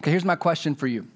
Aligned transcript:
Okay, 0.00 0.12
here's 0.12 0.24
my 0.24 0.36
question 0.36 0.74
for 0.74 0.86
you. 0.86 1.06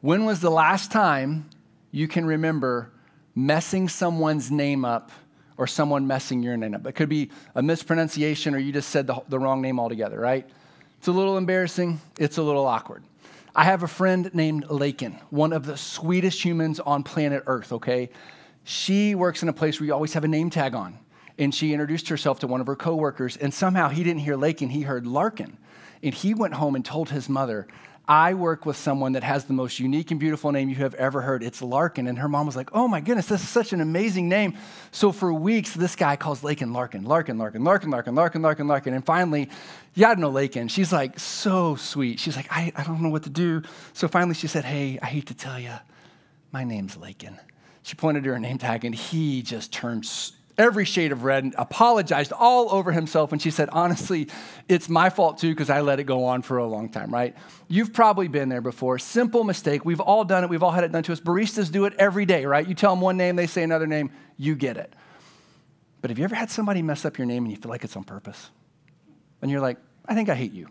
When 0.00 0.24
was 0.24 0.38
the 0.38 0.50
last 0.50 0.92
time 0.92 1.50
you 1.90 2.06
can 2.06 2.24
remember 2.24 2.92
messing 3.34 3.88
someone's 3.88 4.48
name 4.48 4.84
up 4.84 5.10
or 5.56 5.66
someone 5.66 6.06
messing 6.06 6.40
your 6.40 6.56
name 6.56 6.76
up? 6.76 6.86
It 6.86 6.92
could 6.92 7.08
be 7.08 7.32
a 7.56 7.62
mispronunciation 7.62 8.54
or 8.54 8.58
you 8.58 8.72
just 8.72 8.90
said 8.90 9.08
the, 9.08 9.20
the 9.28 9.40
wrong 9.40 9.60
name 9.60 9.80
altogether, 9.80 10.20
right? 10.20 10.48
It's 10.98 11.08
a 11.08 11.12
little 11.12 11.36
embarrassing, 11.36 12.00
it's 12.16 12.38
a 12.38 12.42
little 12.44 12.64
awkward. 12.64 13.02
I 13.56 13.64
have 13.64 13.82
a 13.82 13.88
friend 13.88 14.32
named 14.32 14.70
Lakin, 14.70 15.18
one 15.30 15.52
of 15.52 15.66
the 15.66 15.76
sweetest 15.76 16.44
humans 16.44 16.78
on 16.78 17.02
planet 17.02 17.42
Earth, 17.48 17.72
okay? 17.72 18.10
She 18.62 19.16
works 19.16 19.42
in 19.42 19.48
a 19.48 19.52
place 19.52 19.80
where 19.80 19.88
you 19.88 19.94
always 19.94 20.12
have 20.12 20.22
a 20.22 20.28
name 20.28 20.48
tag 20.48 20.76
on. 20.76 20.96
And 21.38 21.52
she 21.52 21.72
introduced 21.72 22.08
herself 22.08 22.38
to 22.40 22.46
one 22.46 22.60
of 22.60 22.68
her 22.68 22.76
coworkers, 22.76 23.36
and 23.36 23.52
somehow 23.52 23.88
he 23.88 24.04
didn't 24.04 24.20
hear 24.20 24.36
Lakin, 24.36 24.68
he 24.68 24.82
heard 24.82 25.08
Larkin. 25.08 25.56
And 26.02 26.14
he 26.14 26.34
went 26.34 26.54
home 26.54 26.74
and 26.74 26.84
told 26.84 27.10
his 27.10 27.28
mother, 27.28 27.66
I 28.10 28.34
work 28.34 28.66
with 28.66 28.76
someone 28.76 29.12
that 29.12 29.22
has 29.22 29.44
the 29.44 29.52
most 29.52 29.78
unique 29.78 30.10
and 30.10 30.18
beautiful 30.18 30.50
name 30.50 30.68
you 30.68 30.74
have 30.76 30.94
ever 30.94 31.20
heard. 31.20 31.44
It's 31.44 31.62
Larkin. 31.62 32.08
And 32.08 32.18
her 32.18 32.28
mom 32.28 32.44
was 32.44 32.56
like, 32.56 32.70
Oh 32.72 32.88
my 32.88 33.00
goodness, 33.00 33.26
this 33.26 33.40
is 33.40 33.48
such 33.48 33.72
an 33.72 33.80
amazing 33.80 34.28
name. 34.28 34.56
So 34.90 35.12
for 35.12 35.32
weeks, 35.32 35.74
this 35.74 35.94
guy 35.94 36.16
calls 36.16 36.42
Lakin 36.42 36.72
Larkin, 36.72 37.04
Larkin, 37.04 37.38
Larkin, 37.38 37.62
Larkin, 37.62 37.90
Larkin, 37.90 38.14
Larkin, 38.16 38.42
Larkin, 38.42 38.66
Larkin. 38.66 38.94
And 38.94 39.06
finally, 39.06 39.48
gotta 39.96 40.20
know 40.20 40.30
Lakin. 40.30 40.66
She's 40.66 40.92
like 40.92 41.20
so 41.20 41.76
sweet. 41.76 42.18
She's 42.18 42.34
like, 42.34 42.48
I, 42.50 42.72
I 42.74 42.82
don't 42.82 43.00
know 43.00 43.10
what 43.10 43.22
to 43.24 43.30
do. 43.30 43.62
So 43.92 44.08
finally 44.08 44.34
she 44.34 44.48
said, 44.48 44.64
Hey, 44.64 44.98
I 45.00 45.06
hate 45.06 45.26
to 45.26 45.34
tell 45.34 45.60
you, 45.60 45.74
my 46.50 46.64
name's 46.64 46.96
Lakin. 46.96 47.38
She 47.84 47.94
pointed 47.94 48.24
to 48.24 48.30
her 48.30 48.40
name 48.40 48.58
tag 48.58 48.84
and 48.84 48.94
he 48.94 49.40
just 49.42 49.72
turned 49.72 50.04
every 50.60 50.84
shade 50.84 51.10
of 51.10 51.24
red 51.24 51.42
and 51.42 51.54
apologized 51.56 52.32
all 52.32 52.72
over 52.72 52.92
himself. 52.92 53.32
And 53.32 53.40
she 53.40 53.50
said, 53.50 53.70
Honestly, 53.72 54.28
it's 54.68 54.88
my 54.88 55.08
fault 55.08 55.38
too, 55.38 55.50
because 55.50 55.70
I 55.70 55.80
let 55.80 55.98
it 55.98 56.04
go 56.04 56.24
on 56.24 56.42
for 56.42 56.58
a 56.58 56.66
long 56.66 56.90
time, 56.90 57.12
right? 57.12 57.34
You've 57.66 57.92
probably 57.92 58.28
been 58.28 58.50
there 58.50 58.60
before. 58.60 58.98
Simple 58.98 59.42
mistake. 59.42 59.84
We've 59.84 60.00
all 60.00 60.24
done 60.24 60.44
it. 60.44 60.50
We've 60.50 60.62
all 60.62 60.70
had 60.70 60.84
it 60.84 60.92
done 60.92 61.02
to 61.04 61.12
us. 61.12 61.20
Baristas 61.20 61.72
do 61.72 61.86
it 61.86 61.94
every 61.98 62.26
day, 62.26 62.44
right? 62.44 62.66
You 62.66 62.74
tell 62.74 62.92
them 62.92 63.00
one 63.00 63.16
name, 63.16 63.36
they 63.36 63.46
say 63.46 63.62
another 63.62 63.86
name, 63.86 64.10
you 64.36 64.54
get 64.54 64.76
it. 64.76 64.92
But 66.02 66.10
have 66.10 66.18
you 66.18 66.24
ever 66.24 66.34
had 66.34 66.50
somebody 66.50 66.82
mess 66.82 67.04
up 67.04 67.18
your 67.18 67.26
name 67.26 67.44
and 67.44 67.52
you 67.52 67.56
feel 67.56 67.70
like 67.70 67.84
it's 67.84 67.96
on 67.96 68.04
purpose? 68.04 68.50
And 69.42 69.50
you're 69.50 69.60
like, 69.60 69.78
I 70.06 70.14
think 70.14 70.28
I 70.28 70.34
hate 70.34 70.52
you. 70.52 70.68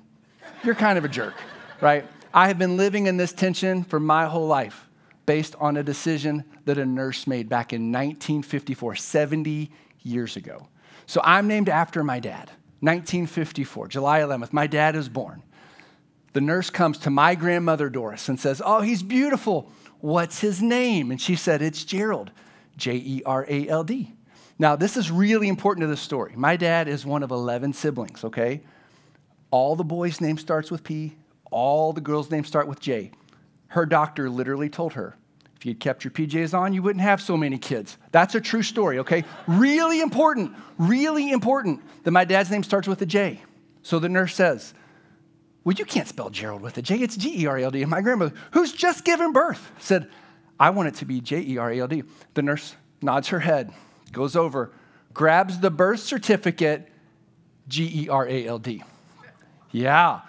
You're 0.63 0.75
kind 0.75 0.97
of 0.97 1.05
a 1.05 1.09
jerk, 1.09 1.35
right? 1.81 2.05
I 2.33 2.47
have 2.47 2.59
been 2.59 2.77
living 2.77 3.07
in 3.07 3.17
this 3.17 3.33
tension 3.33 3.83
for 3.83 3.99
my 3.99 4.25
whole 4.25 4.47
life 4.47 4.88
based 5.29 5.55
on 5.59 5.77
a 5.77 5.83
decision 5.83 6.43
that 6.65 6.79
a 6.79 6.85
nurse 6.87 7.27
made 7.27 7.47
back 7.47 7.71
in 7.71 7.91
1954, 7.91 8.95
70 8.95 9.69
years 10.01 10.35
ago. 10.35 10.67
So 11.05 11.21
I'm 11.23 11.47
named 11.47 11.69
after 11.69 12.03
my 12.03 12.19
dad, 12.19 12.49
1954, 12.79 13.89
July 13.89 14.21
11th. 14.21 14.51
My 14.51 14.65
dad 14.65 14.95
is 14.95 15.07
born. 15.07 15.43
The 16.33 16.41
nurse 16.41 16.71
comes 16.71 16.97
to 16.99 17.11
my 17.11 17.35
grandmother, 17.35 17.91
Doris, 17.91 18.27
and 18.27 18.39
says, 18.39 18.59
Oh, 18.65 18.81
he's 18.81 19.03
beautiful. 19.03 19.71
What's 19.99 20.41
his 20.41 20.63
name? 20.63 21.11
And 21.11 21.21
she 21.21 21.35
said, 21.35 21.61
It's 21.61 21.83
Gerald, 21.83 22.31
J 22.75 22.95
E 22.95 23.21
R 23.23 23.45
A 23.47 23.67
L 23.67 23.83
D. 23.83 24.15
Now, 24.57 24.75
this 24.75 24.97
is 24.97 25.11
really 25.11 25.47
important 25.47 25.83
to 25.83 25.87
the 25.87 25.95
story. 25.95 26.33
My 26.35 26.55
dad 26.55 26.87
is 26.87 27.05
one 27.05 27.21
of 27.21 27.29
11 27.29 27.73
siblings, 27.73 28.23
okay? 28.23 28.63
All 29.51 29.75
the 29.75 29.83
boys' 29.83 30.21
name 30.21 30.39
starts 30.39 30.71
with 30.71 30.83
P, 30.83 31.17
all 31.51 31.93
the 31.93 32.01
girls' 32.01 32.31
names 32.31 32.47
start 32.47 32.67
with 32.67 32.79
J. 32.79 33.11
Her 33.67 33.85
doctor 33.85 34.27
literally 34.31 34.69
told 34.69 34.93
her, 34.93 35.15
if 35.59 35.65
you'd 35.65 35.81
kept 35.81 36.05
your 36.05 36.11
PJs 36.11 36.57
on, 36.57 36.73
you 36.73 36.81
wouldn't 36.81 37.03
have 37.03 37.21
so 37.21 37.35
many 37.35 37.57
kids. 37.57 37.97
That's 38.13 38.33
a 38.33 38.39
true 38.39 38.63
story, 38.63 38.99
okay? 38.99 39.25
really 39.45 39.99
important, 39.99 40.53
really 40.77 41.31
important 41.33 41.81
that 42.05 42.11
my 42.11 42.23
dad's 42.23 42.49
name 42.49 42.63
starts 42.63 42.87
with 42.87 43.01
a 43.01 43.05
J. 43.05 43.41
So 43.81 43.99
the 43.99 44.07
nurse 44.07 44.33
says, 44.35 44.73
Well, 45.65 45.75
you 45.75 45.83
can't 45.83 46.07
spell 46.07 46.29
Gerald 46.29 46.61
with 46.61 46.77
a 46.77 46.81
J, 46.81 46.99
it's 46.99 47.17
G 47.17 47.43
E 47.43 47.45
R 47.45 47.57
A 47.57 47.63
L 47.63 47.71
D. 47.71 47.81
And 47.81 47.91
my 47.91 47.99
grandmother, 47.99 48.33
who's 48.51 48.71
just 48.71 49.03
given 49.03 49.33
birth, 49.33 49.69
said, 49.79 50.07
I 50.57 50.69
want 50.69 50.87
it 50.87 50.95
to 50.95 51.05
be 51.05 51.19
J 51.19 51.41
E 51.41 51.57
R 51.57 51.71
A 51.71 51.79
L 51.81 51.87
D. 51.89 52.03
The 52.35 52.41
nurse 52.41 52.77
nods 53.01 53.27
her 53.27 53.41
head, 53.41 53.73
goes 54.13 54.37
over, 54.37 54.71
grabs 55.13 55.59
the 55.59 55.69
birth 55.69 55.99
certificate, 55.99 56.89
G 57.67 58.05
E 58.05 58.09
R 58.09 58.25
A 58.25 58.47
L 58.47 58.59
D. 58.59 58.81
Yeah. 59.71 60.21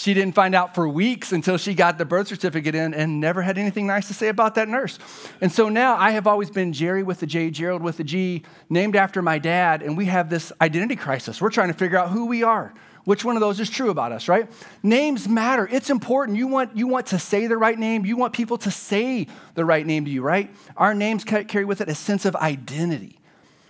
She 0.00 0.14
didn't 0.14 0.34
find 0.34 0.54
out 0.54 0.74
for 0.74 0.88
weeks 0.88 1.30
until 1.30 1.58
she 1.58 1.74
got 1.74 1.98
the 1.98 2.06
birth 2.06 2.28
certificate 2.28 2.74
in 2.74 2.94
and 2.94 3.20
never 3.20 3.42
had 3.42 3.58
anything 3.58 3.86
nice 3.86 4.08
to 4.08 4.14
say 4.14 4.28
about 4.28 4.54
that 4.54 4.66
nurse. 4.66 4.98
And 5.42 5.52
so 5.52 5.68
now 5.68 5.94
I 5.94 6.12
have 6.12 6.26
always 6.26 6.48
been 6.48 6.72
Jerry 6.72 7.02
with 7.02 7.20
the 7.20 7.26
J, 7.26 7.50
Gerald 7.50 7.82
with 7.82 7.98
the 7.98 8.04
G, 8.04 8.42
named 8.70 8.96
after 8.96 9.20
my 9.20 9.38
dad, 9.38 9.82
and 9.82 9.98
we 9.98 10.06
have 10.06 10.30
this 10.30 10.54
identity 10.58 10.96
crisis. 10.96 11.38
We're 11.38 11.50
trying 11.50 11.68
to 11.68 11.74
figure 11.74 11.98
out 11.98 12.08
who 12.08 12.24
we 12.24 12.42
are. 12.42 12.72
Which 13.04 13.26
one 13.26 13.36
of 13.36 13.40
those 13.40 13.60
is 13.60 13.68
true 13.68 13.90
about 13.90 14.10
us, 14.10 14.26
right? 14.26 14.50
Names 14.82 15.28
matter. 15.28 15.68
It's 15.70 15.90
important. 15.90 16.38
You 16.38 16.46
want, 16.46 16.74
you 16.74 16.86
want 16.86 17.08
to 17.08 17.18
say 17.18 17.46
the 17.46 17.58
right 17.58 17.78
name. 17.78 18.06
You 18.06 18.16
want 18.16 18.32
people 18.32 18.56
to 18.56 18.70
say 18.70 19.26
the 19.54 19.66
right 19.66 19.84
name 19.84 20.06
to 20.06 20.10
you, 20.10 20.22
right? 20.22 20.50
Our 20.78 20.94
names 20.94 21.24
carry 21.24 21.66
with 21.66 21.82
it 21.82 21.90
a 21.90 21.94
sense 21.94 22.24
of 22.24 22.34
identity. 22.36 23.20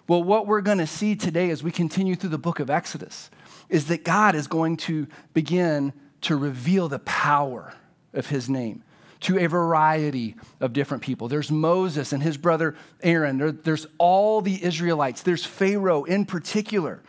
Well, 0.06 0.22
what 0.22 0.46
we're 0.46 0.60
going 0.60 0.78
to 0.78 0.86
see 0.86 1.16
today 1.16 1.50
as 1.50 1.64
we 1.64 1.72
continue 1.72 2.14
through 2.14 2.30
the 2.30 2.38
book 2.38 2.60
of 2.60 2.70
Exodus 2.70 3.30
is 3.68 3.86
that 3.86 4.04
God 4.04 4.36
is 4.36 4.46
going 4.46 4.76
to 4.76 5.08
begin 5.34 5.92
to 6.22 6.36
reveal 6.36 6.88
the 6.88 6.98
power 7.00 7.74
of 8.12 8.28
his 8.28 8.48
name 8.48 8.82
to 9.20 9.38
a 9.38 9.46
variety 9.46 10.34
of 10.60 10.72
different 10.72 11.02
people. 11.02 11.28
There's 11.28 11.50
Moses 11.50 12.12
and 12.12 12.22
his 12.22 12.36
brother 12.36 12.74
Aaron. 13.02 13.38
There, 13.38 13.52
there's 13.52 13.86
all 13.98 14.40
the 14.40 14.62
Israelites. 14.64 15.22
There's 15.22 15.44
Pharaoh 15.44 16.04
in 16.04 16.24
particular. 16.24 17.02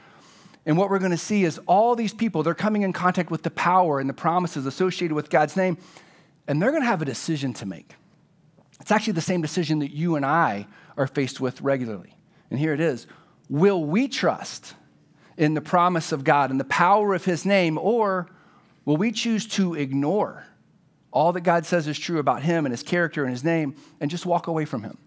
And 0.65 0.77
what 0.77 0.89
we're 0.89 0.99
going 0.99 1.11
to 1.11 1.17
see 1.17 1.43
is 1.43 1.59
all 1.65 1.95
these 1.95 2.13
people, 2.13 2.43
they're 2.43 2.53
coming 2.53 2.83
in 2.83 2.93
contact 2.93 3.31
with 3.31 3.43
the 3.43 3.49
power 3.49 3.99
and 3.99 4.09
the 4.09 4.13
promises 4.13 4.65
associated 4.65 5.15
with 5.15 5.29
God's 5.29 5.55
name, 5.55 5.77
and 6.47 6.61
they're 6.61 6.71
going 6.71 6.83
to 6.83 6.87
have 6.87 7.01
a 7.01 7.05
decision 7.05 7.53
to 7.55 7.65
make. 7.65 7.95
It's 8.79 8.91
actually 8.91 9.13
the 9.13 9.21
same 9.21 9.41
decision 9.41 9.79
that 9.79 9.91
you 9.91 10.15
and 10.15 10.25
I 10.25 10.67
are 10.97 11.07
faced 11.07 11.39
with 11.39 11.61
regularly. 11.61 12.15
And 12.49 12.59
here 12.59 12.73
it 12.73 12.79
is 12.79 13.07
Will 13.49 13.83
we 13.83 14.07
trust 14.07 14.75
in 15.37 15.53
the 15.53 15.61
promise 15.61 16.11
of 16.11 16.23
God 16.23 16.51
and 16.51 16.59
the 16.59 16.65
power 16.65 17.13
of 17.13 17.25
his 17.25 17.45
name, 17.45 17.77
or 17.77 18.29
Will 18.85 18.97
we 18.97 19.11
choose 19.11 19.45
to 19.49 19.75
ignore 19.75 20.45
all 21.11 21.33
that 21.33 21.41
God 21.41 21.65
says 21.65 21.87
is 21.87 21.99
true 21.99 22.19
about 22.19 22.41
him 22.41 22.65
and 22.65 22.73
his 22.73 22.83
character 22.83 23.23
and 23.23 23.31
his 23.31 23.43
name 23.43 23.75
and 23.99 24.09
just 24.09 24.25
walk 24.25 24.47
away 24.47 24.65
from 24.65 24.83
him? 24.83 24.97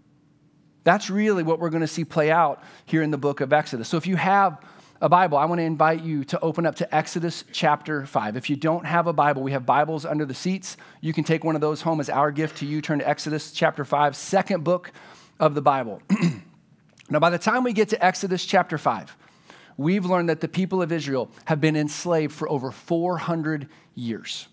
That's 0.84 1.08
really 1.08 1.42
what 1.42 1.58
we're 1.58 1.70
going 1.70 1.80
to 1.80 1.88
see 1.88 2.04
play 2.04 2.30
out 2.30 2.62
here 2.84 3.02
in 3.02 3.10
the 3.10 3.18
book 3.18 3.40
of 3.40 3.52
Exodus. 3.52 3.88
So 3.88 3.96
if 3.96 4.06
you 4.06 4.16
have 4.16 4.62
a 5.00 5.08
Bible, 5.08 5.38
I 5.38 5.46
want 5.46 5.58
to 5.58 5.64
invite 5.64 6.02
you 6.02 6.24
to 6.24 6.40
open 6.40 6.66
up 6.66 6.76
to 6.76 6.94
Exodus 6.94 7.44
chapter 7.52 8.06
5. 8.06 8.36
If 8.36 8.48
you 8.48 8.56
don't 8.56 8.84
have 8.84 9.06
a 9.06 9.12
Bible, 9.12 9.42
we 9.42 9.52
have 9.52 9.66
Bibles 9.66 10.04
under 10.04 10.26
the 10.26 10.34
seats. 10.34 10.76
You 11.00 11.12
can 11.12 11.24
take 11.24 11.42
one 11.42 11.54
of 11.54 11.60
those 11.60 11.82
home 11.82 12.00
as 12.00 12.10
our 12.10 12.30
gift 12.30 12.58
to 12.58 12.66
you. 12.66 12.80
Turn 12.80 12.98
to 13.00 13.08
Exodus 13.08 13.50
chapter 13.50 13.84
5, 13.84 14.14
second 14.14 14.62
book 14.62 14.92
of 15.40 15.54
the 15.54 15.62
Bible. 15.62 16.00
now, 17.10 17.18
by 17.18 17.30
the 17.30 17.38
time 17.38 17.64
we 17.64 17.72
get 17.72 17.88
to 17.88 18.04
Exodus 18.04 18.44
chapter 18.44 18.78
5, 18.78 19.16
we've 19.76 20.04
learned 20.04 20.28
that 20.28 20.40
the 20.40 20.48
people 20.48 20.82
of 20.82 20.92
Israel 20.92 21.30
have 21.46 21.60
been 21.60 21.76
enslaved 21.76 22.32
for 22.32 22.48
over 22.48 22.70
400 22.70 23.68
years. 23.94 24.48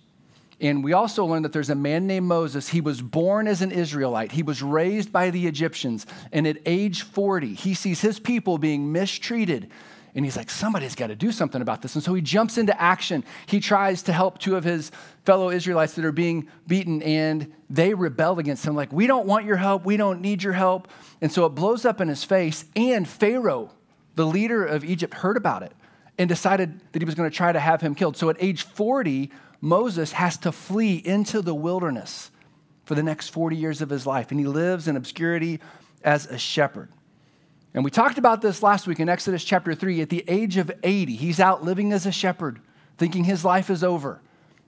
And 0.59 0.83
we 0.83 0.93
also 0.93 1.25
learned 1.25 1.43
that 1.45 1.53
there's 1.53 1.71
a 1.71 1.75
man 1.75 2.05
named 2.05 2.27
Moses. 2.27 2.69
He 2.69 2.81
was 2.81 3.01
born 3.01 3.47
as 3.47 3.63
an 3.63 3.71
Israelite. 3.71 4.31
He 4.31 4.43
was 4.43 4.61
raised 4.61 5.11
by 5.11 5.31
the 5.31 5.47
Egyptians. 5.47 6.05
And 6.31 6.45
at 6.45 6.57
age 6.67 7.01
40, 7.01 7.55
he 7.55 7.73
sees 7.73 8.01
his 8.01 8.19
people 8.19 8.59
being 8.59 8.91
mistreated. 8.91 9.71
And 10.13 10.23
he's 10.23 10.37
like, 10.37 10.51
somebody's 10.51 10.93
got 10.93 11.07
to 11.07 11.15
do 11.15 11.31
something 11.31 11.61
about 11.61 11.81
this. 11.81 11.95
And 11.95 12.03
so 12.03 12.13
he 12.13 12.21
jumps 12.21 12.59
into 12.59 12.79
action. 12.79 13.23
He 13.47 13.59
tries 13.59 14.03
to 14.03 14.13
help 14.13 14.37
two 14.37 14.55
of 14.55 14.63
his 14.63 14.91
fellow 15.25 15.49
Israelites 15.49 15.93
that 15.93 16.05
are 16.05 16.11
being 16.11 16.47
beaten, 16.67 17.01
and 17.01 17.51
they 17.69 17.93
rebel 17.93 18.37
against 18.37 18.65
him, 18.65 18.75
like, 18.75 18.91
we 18.91 19.07
don't 19.07 19.25
want 19.25 19.45
your 19.45 19.55
help. 19.55 19.85
We 19.85 19.97
don't 19.97 20.21
need 20.21 20.43
your 20.43 20.53
help. 20.53 20.89
And 21.21 21.31
so 21.31 21.45
it 21.45 21.49
blows 21.49 21.85
up 21.85 22.01
in 22.01 22.07
his 22.07 22.23
face. 22.23 22.65
And 22.75 23.07
Pharaoh 23.07 23.71
the 24.15 24.25
leader 24.25 24.65
of 24.65 24.83
Egypt 24.83 25.13
heard 25.13 25.37
about 25.37 25.63
it 25.63 25.73
and 26.17 26.27
decided 26.27 26.81
that 26.91 27.01
he 27.01 27.05
was 27.05 27.15
going 27.15 27.29
to 27.29 27.35
try 27.35 27.51
to 27.51 27.59
have 27.59 27.81
him 27.81 27.95
killed. 27.95 28.17
So 28.17 28.29
at 28.29 28.37
age 28.39 28.63
40, 28.63 29.31
Moses 29.61 30.11
has 30.13 30.37
to 30.39 30.51
flee 30.51 30.95
into 30.95 31.41
the 31.41 31.55
wilderness 31.55 32.31
for 32.85 32.95
the 32.95 33.03
next 33.03 33.29
40 33.29 33.55
years 33.55 33.81
of 33.81 33.89
his 33.89 34.05
life. 34.05 34.31
And 34.31 34.39
he 34.39 34.45
lives 34.45 34.87
in 34.87 34.95
obscurity 34.95 35.59
as 36.03 36.25
a 36.25 36.37
shepherd. 36.37 36.89
And 37.73 37.85
we 37.85 37.91
talked 37.91 38.17
about 38.17 38.41
this 38.41 38.61
last 38.61 38.85
week 38.85 38.99
in 38.99 39.07
Exodus 39.07 39.43
chapter 39.43 39.73
3. 39.73 40.01
At 40.01 40.09
the 40.09 40.25
age 40.27 40.57
of 40.57 40.71
80, 40.83 41.15
he's 41.15 41.39
out 41.39 41.63
living 41.63 41.93
as 41.93 42.05
a 42.05 42.11
shepherd, 42.11 42.59
thinking 42.97 43.23
his 43.23 43.45
life 43.45 43.69
is 43.69 43.83
over. 43.83 44.21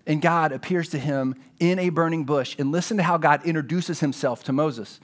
And 0.07 0.21
God 0.21 0.51
appears 0.51 0.89
to 0.89 0.99
him 0.99 1.35
in 1.59 1.79
a 1.79 1.89
burning 1.89 2.23
bush. 2.23 2.55
And 2.57 2.71
listen 2.71 2.97
to 2.97 3.03
how 3.03 3.17
God 3.17 3.45
introduces 3.45 3.99
himself 3.99 4.43
to 4.45 4.53
Moses. 4.53 4.99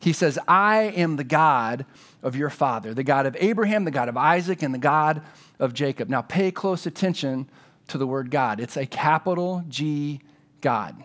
He 0.00 0.12
says, 0.12 0.38
I 0.46 0.82
am 0.82 1.16
the 1.16 1.24
God 1.24 1.84
of 2.22 2.36
your 2.36 2.50
father, 2.50 2.94
the 2.94 3.02
God 3.02 3.26
of 3.26 3.36
Abraham, 3.40 3.84
the 3.84 3.90
God 3.90 4.08
of 4.08 4.16
Isaac, 4.16 4.62
and 4.62 4.72
the 4.72 4.78
God 4.78 5.22
of 5.58 5.74
Jacob. 5.74 6.08
Now, 6.08 6.22
pay 6.22 6.50
close 6.50 6.86
attention 6.86 7.48
to 7.88 7.98
the 7.98 8.06
word 8.06 8.30
God. 8.30 8.60
It's 8.60 8.76
a 8.76 8.86
capital 8.86 9.64
G 9.68 10.20
God. 10.60 11.02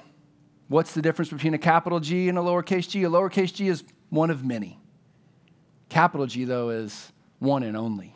What's 0.68 0.94
the 0.94 1.02
difference 1.02 1.30
between 1.30 1.54
a 1.54 1.58
capital 1.58 2.00
G 2.00 2.30
and 2.30 2.38
a 2.38 2.42
lowercase 2.42 2.88
g? 2.90 3.04
A 3.04 3.10
lowercase 3.10 3.54
g 3.54 3.68
is 3.68 3.84
one 4.10 4.30
of 4.30 4.46
many. 4.46 4.80
Capital 5.90 6.26
G, 6.26 6.46
though, 6.46 6.70
is 6.70 7.12
one 7.40 7.64
and 7.64 7.78
only. 7.78 8.16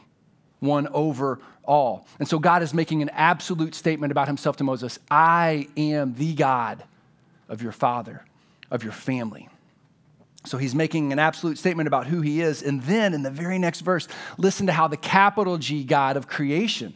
one 0.60 0.88
over 0.90 1.40
all. 1.64 2.08
And 2.20 2.28
so 2.28 2.40
God 2.40 2.64
is 2.64 2.74
making 2.74 3.02
an 3.02 3.10
absolute 3.10 3.76
statement 3.76 4.12
about 4.12 4.28
himself 4.28 4.58
to 4.58 4.64
Moses 4.64 5.00
I 5.10 5.68
am 5.78 6.16
the 6.16 6.34
God 6.34 6.84
of 7.50 7.62
your 7.62 7.72
father, 7.72 8.26
of 8.72 8.84
your 8.84 8.94
family. 8.94 9.50
So 10.48 10.58
he's 10.58 10.74
making 10.74 11.12
an 11.12 11.20
absolute 11.20 11.58
statement 11.58 11.88
about 11.88 12.08
who 12.08 12.22
he 12.22 12.42
is. 12.42 12.64
And 12.64 12.82
then 12.84 13.14
in 13.14 13.24
the 13.24 13.30
very 13.30 13.60
next 13.60 13.82
verse, 13.82 14.08
listen 14.38 14.68
to 14.68 14.74
how 14.74 14.88
the 14.88 14.98
capital 14.98 15.58
G 15.58 15.84
God 15.84 16.18
of 16.18 16.28
creation 16.28 16.94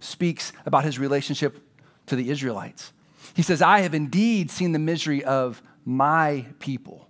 speaks 0.00 0.52
about 0.66 0.84
his 0.84 0.98
relationship 0.98 1.60
to 2.06 2.16
the 2.16 2.30
Israelites. 2.30 2.92
He 3.34 3.42
says, 3.42 3.62
I 3.62 3.80
have 3.80 3.94
indeed 3.94 4.50
seen 4.50 4.72
the 4.72 4.78
misery 4.78 5.24
of 5.24 5.62
my 5.84 6.46
people 6.58 7.08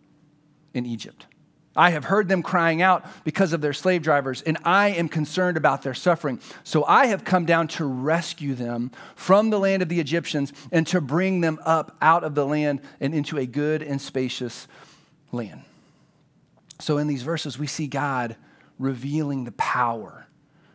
in 0.75 0.87
Egypt. 0.87 1.27
I 1.75 1.91
have 1.91 2.05
heard 2.05 2.29
them 2.29 2.43
crying 2.43 2.83
out 2.83 3.07
because 3.25 3.53
of 3.53 3.61
their 3.61 3.73
slave 3.73 4.03
drivers, 4.03 4.43
and 4.43 4.59
I 4.65 4.89
am 4.89 5.09
concerned 5.09 5.57
about 5.57 5.83
their 5.83 5.95
suffering. 5.95 6.41
So 6.65 6.85
I 6.85 7.07
have 7.07 7.25
come 7.25 7.47
down 7.47 7.69
to 7.69 7.85
rescue 7.85 8.55
them 8.55 8.91
from 9.15 9.51
the 9.51 9.61
land 9.61 9.83
of 9.83 9.89
the 9.89 10.01
Egyptians 10.01 10.53
and 10.73 10.87
to 10.89 11.01
bring 11.01 11.41
them 11.41 11.61
up 11.65 11.97
out 12.03 12.25
of 12.25 12.35
the 12.35 12.45
land 12.45 12.81
and 13.01 13.15
into 13.15 13.39
a 13.39 13.47
good 13.47 13.83
and 13.83 14.01
spacious 14.01 14.67
land. 15.31 15.63
So 16.79 16.99
in 16.99 17.07
these 17.07 17.23
verses, 17.23 17.59
we 17.59 17.67
see 17.67 17.87
God 17.87 18.37
revealing 18.79 19.45
the 19.45 19.53
power 19.53 20.27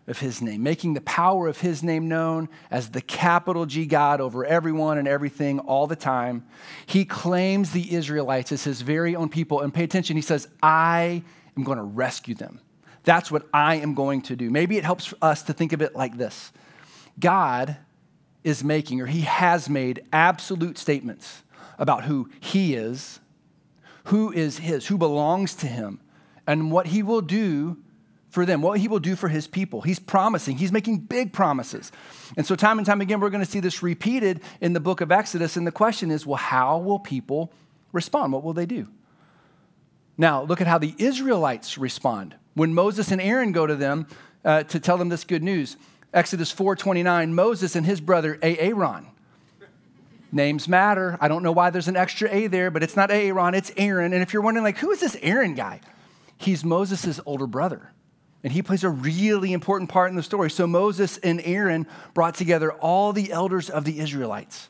of 0.06 0.20
his 0.20 0.42
name, 0.42 0.62
making 0.62 0.94
the 0.94 1.02
power 1.02 1.48
of 1.48 1.62
his 1.62 1.82
name 1.82 2.10
known 2.10 2.50
as 2.70 2.90
the 2.90 3.02
capital 3.02 3.66
G 3.66 3.86
God 3.86 4.20
over 4.20 4.46
everyone 4.46 4.98
and 4.98 5.08
everything 5.08 5.60
all 5.60 5.88
the 5.88 5.96
time. 5.96 6.46
He 6.86 7.06
claims 7.06 7.72
the 7.72 7.94
Israelites 7.94 8.52
as 8.52 8.66
his 8.66 8.82
very 8.82 9.16
own 9.16 9.30
people. 9.30 9.62
And 9.62 9.74
pay 9.74 9.84
attention, 9.84 10.18
he 10.18 10.22
says, 10.22 10.50
I 10.62 11.24
am 11.56 11.64
going 11.64 11.78
to 11.78 11.84
rescue 11.84 12.36
them. 12.36 12.60
That's 13.04 13.32
what 13.32 13.48
I 13.54 13.76
am 13.76 13.94
going 13.94 14.22
to 14.24 14.36
do. 14.36 14.50
Maybe 14.50 14.78
it 14.78 14.84
helps 14.84 15.14
us 15.22 15.44
to 15.44 15.54
think 15.54 15.72
of 15.72 15.82
it 15.82 15.96
like 15.96 16.18
this 16.18 16.52
God 17.18 17.78
is 18.44 18.62
making, 18.62 19.00
or 19.00 19.06
he 19.06 19.22
has 19.22 19.70
made, 19.70 20.04
absolute 20.12 20.78
statements 20.78 21.44
about 21.78 22.04
who 22.04 22.30
he 22.42 22.76
is, 22.76 23.20
who 24.06 24.32
is 24.32 24.60
his, 24.60 24.88
who 24.88 24.98
belongs 24.98 25.56
to 25.56 25.68
him, 25.68 26.00
and 26.46 26.72
what 26.72 26.88
he 26.88 27.04
will 27.04 27.22
do 27.22 27.78
for 28.30 28.46
them, 28.46 28.62
what 28.62 28.80
he 28.80 28.88
will 28.88 29.00
do 29.00 29.16
for 29.16 29.28
his 29.28 29.48
people. 29.48 29.82
He's 29.82 30.00
promising, 30.00 30.58
he's 30.58 30.72
making 30.72 31.00
big 31.02 31.34
promises. 31.34 31.92
And 32.36 32.46
so, 32.46 32.56
time 32.56 32.80
and 32.80 32.86
time 32.86 33.00
again, 33.00 33.20
we're 33.20 33.30
going 33.30 33.46
to 33.46 33.50
see 33.50 33.60
this 33.60 33.84
repeated 33.84 34.42
in 34.60 34.74
the 34.74 34.80
book 34.80 35.02
of 35.02 35.12
Exodus. 35.12 35.56
And 35.56 35.68
the 35.68 35.72
question 35.72 36.10
is 36.10 36.26
well, 36.26 36.38
how 36.38 36.80
will 36.80 37.00
people 37.00 37.54
respond? 37.92 38.34
What 38.34 38.44
will 38.44 38.54
they 38.54 38.66
do? 38.66 38.88
Now, 40.18 40.44
look 40.44 40.62
at 40.62 40.68
how 40.68 40.78
the 40.78 40.96
Israelites 40.98 41.78
respond. 41.78 42.36
When 42.56 42.74
Moses 42.74 43.12
and 43.12 43.22
Aaron 43.22 43.52
go 43.52 43.66
to 43.66 43.76
them 43.76 44.08
uh, 44.44 44.64
to 44.64 44.80
tell 44.80 44.98
them 44.98 45.10
this 45.10 45.24
good 45.24 45.44
news, 45.44 45.78
Exodus 46.14 46.54
4:29, 46.54 47.32
Moses 47.32 47.76
and 47.76 47.86
his 47.86 48.02
brother 48.02 48.38
Aaron. 48.42 49.08
Names 50.34 50.68
matter. 50.68 51.16
I 51.22 51.28
don't 51.28 51.44
know 51.44 51.52
why 51.52 51.70
there's 51.70 51.88
an 51.88 51.96
extra 51.96 52.28
A 52.32 52.48
there, 52.48 52.72
but 52.72 52.82
it's 52.82 52.96
not 52.96 53.12
Aaron, 53.12 53.54
it's 53.54 53.72
Aaron. 53.78 54.14
And 54.14 54.24
if 54.24 54.34
you're 54.34 54.42
wondering, 54.42 54.64
like, 54.64 54.80
who 54.80 54.90
is 54.90 55.00
this 55.00 55.16
Aaron 55.22 55.54
guy? 55.54 55.80
He's 56.38 56.66
Moses' 56.66 57.20
older 57.28 57.46
brother. 57.46 57.94
And 58.44 58.52
he 58.52 58.64
plays 58.64 58.84
a 58.84 58.90
really 58.90 59.54
important 59.54 59.92
part 59.92 60.10
in 60.10 60.16
the 60.16 60.24
story. 60.24 60.50
So 60.50 60.66
Moses 60.66 61.18
and 61.20 61.40
Aaron 61.46 61.86
brought 62.16 62.34
together 62.34 62.74
all 62.74 63.14
the 63.14 63.32
elders 63.32 63.70
of 63.70 63.86
the 63.86 64.00
Israelites. 64.00 64.70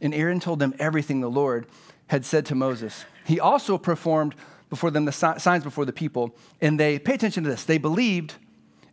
And 0.00 0.14
Aaron 0.14 0.40
told 0.40 0.58
them 0.60 0.74
everything 0.78 1.20
the 1.20 1.28
Lord 1.28 1.66
had 2.06 2.24
said 2.24 2.46
to 2.46 2.54
Moses. 2.54 3.04
He 3.26 3.38
also 3.38 3.76
performed 3.76 4.34
before 4.70 4.90
them 4.90 5.04
the 5.04 5.12
signs 5.12 5.62
before 5.62 5.84
the 5.84 5.92
people. 5.92 6.34
And 6.60 6.80
they, 6.80 6.98
pay 6.98 7.14
attention 7.14 7.44
to 7.44 7.50
this, 7.50 7.64
they 7.64 7.78
believed. 7.78 8.34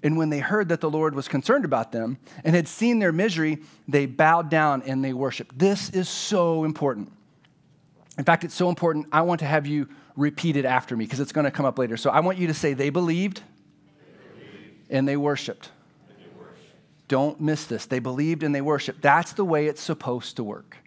And 0.03 0.17
when 0.17 0.29
they 0.29 0.39
heard 0.39 0.69
that 0.69 0.81
the 0.81 0.89
Lord 0.89 1.15
was 1.15 1.29
concerned 1.29 1.63
about 1.63 1.93
them 1.93 2.17
and 2.43 2.55
had 2.55 2.67
seen 2.67 2.99
their 2.99 3.13
misery, 3.13 3.59
they 3.87 4.05
bowed 4.05 4.49
down 4.49 4.83
and 4.83 5.03
they 5.03 5.13
worshiped. 5.13 5.57
This 5.57 5.89
is 5.89 6.09
so 6.09 6.65
important. 6.65 7.11
In 8.17 8.25
fact, 8.25 8.43
it's 8.43 8.53
so 8.53 8.69
important, 8.69 9.07
I 9.11 9.21
want 9.21 9.39
to 9.39 9.45
have 9.45 9.65
you 9.65 9.87
repeat 10.15 10.57
it 10.57 10.65
after 10.65 10.95
me 10.95 11.05
because 11.05 11.21
it's 11.21 11.31
going 11.31 11.45
to 11.45 11.51
come 11.51 11.65
up 11.65 11.79
later. 11.79 11.97
So 11.97 12.09
I 12.09 12.19
want 12.19 12.37
you 12.37 12.47
to 12.47 12.53
say, 12.53 12.73
they 12.73 12.89
believed 12.89 13.41
and 14.89 15.07
they 15.07 15.17
worshiped. 15.17 15.71
Don't 17.07 17.39
miss 17.39 17.65
this. 17.65 17.85
They 17.85 17.99
believed 17.99 18.43
and 18.43 18.53
they 18.53 18.61
worshiped. 18.61 19.01
That's 19.01 19.33
the 19.33 19.45
way 19.45 19.67
it's 19.67 19.81
supposed 19.81 20.35
to 20.35 20.43
work. 20.43 20.77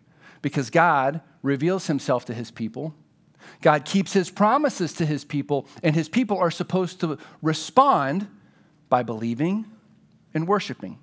Because 0.43 0.71
God 0.71 1.23
reveals 1.43 1.87
himself 1.87 2.27
to 2.27 2.35
his 2.35 2.51
people. 2.51 2.95
God 3.63 3.85
keeps 3.85 4.13
his 4.13 4.31
promises 4.31 4.93
to 4.95 5.07
his 5.07 5.25
people, 5.25 5.67
and 5.83 5.95
his 5.95 6.09
people 6.09 6.37
are 6.37 6.51
supposed 6.51 7.01
to 7.01 7.19
respond 7.43 8.29
by 8.89 9.03
believing 9.03 9.67
and 10.35 10.47
worshiping. 10.47 10.99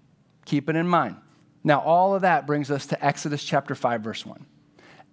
Keep 0.46 0.70
it 0.70 0.76
in 0.76 0.88
mind. 0.88 1.18
Now, 1.64 1.80
all 1.80 2.14
of 2.16 2.22
that 2.24 2.46
brings 2.46 2.70
us 2.70 2.86
to 2.88 3.06
Exodus 3.06 3.44
chapter 3.44 3.76
5, 3.76 4.02
verse 4.02 4.26
1. 4.26 4.46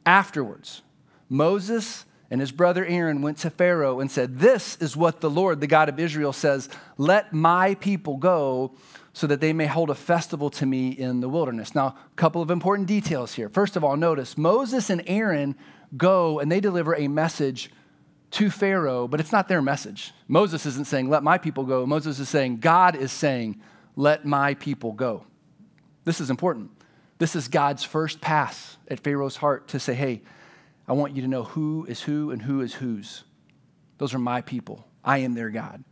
Afterwards, 0.04 0.82
Moses 1.28 2.04
and 2.30 2.40
his 2.40 2.52
brother 2.52 2.84
Aaron 2.84 3.22
went 3.22 3.38
to 3.38 3.50
Pharaoh 3.50 4.00
and 4.00 4.10
said, 4.10 4.38
This 4.38 4.76
is 4.76 4.96
what 4.96 5.20
the 5.20 5.30
Lord, 5.30 5.60
the 5.60 5.66
God 5.66 5.88
of 5.88 5.98
Israel, 5.98 6.32
says 6.32 6.68
Let 6.96 7.32
my 7.32 7.74
people 7.76 8.16
go 8.16 8.74
so 9.12 9.26
that 9.26 9.40
they 9.40 9.52
may 9.52 9.66
hold 9.66 9.90
a 9.90 9.94
festival 9.94 10.50
to 10.50 10.66
me 10.66 10.90
in 10.90 11.20
the 11.20 11.28
wilderness. 11.28 11.74
Now, 11.74 11.86
a 11.86 12.16
couple 12.16 12.42
of 12.42 12.50
important 12.50 12.86
details 12.86 13.34
here. 13.34 13.48
First 13.48 13.76
of 13.76 13.82
all, 13.82 13.96
notice 13.96 14.38
Moses 14.38 14.90
and 14.90 15.02
Aaron 15.06 15.56
go 15.96 16.38
and 16.38 16.50
they 16.50 16.60
deliver 16.60 16.94
a 16.94 17.08
message 17.08 17.70
to 18.32 18.50
Pharaoh, 18.50 19.08
but 19.08 19.20
it's 19.20 19.32
not 19.32 19.48
their 19.48 19.62
message. 19.62 20.12
Moses 20.28 20.64
isn't 20.66 20.86
saying, 20.86 21.08
Let 21.08 21.22
my 21.22 21.38
people 21.38 21.64
go. 21.64 21.84
Moses 21.86 22.18
is 22.18 22.28
saying, 22.28 22.58
God 22.58 22.94
is 22.94 23.12
saying, 23.12 23.60
Let 23.96 24.24
my 24.24 24.54
people 24.54 24.92
go. 24.92 25.24
This 26.04 26.20
is 26.20 26.30
important. 26.30 26.70
This 27.18 27.36
is 27.36 27.48
God's 27.48 27.84
first 27.84 28.20
pass 28.20 28.78
at 28.88 29.00
Pharaoh's 29.00 29.36
heart 29.36 29.68
to 29.68 29.80
say, 29.80 29.94
Hey, 29.94 30.22
I 30.86 30.92
want 30.92 31.14
you 31.14 31.22
to 31.22 31.28
know 31.28 31.44
who 31.44 31.86
is 31.88 32.02
who 32.02 32.30
and 32.30 32.42
who 32.42 32.60
is 32.60 32.74
whose. 32.74 33.24
Those 33.98 34.14
are 34.14 34.18
my 34.18 34.40
people. 34.40 34.86
I 35.04 35.18
am 35.18 35.34
their 35.34 35.50
God. 35.50 35.84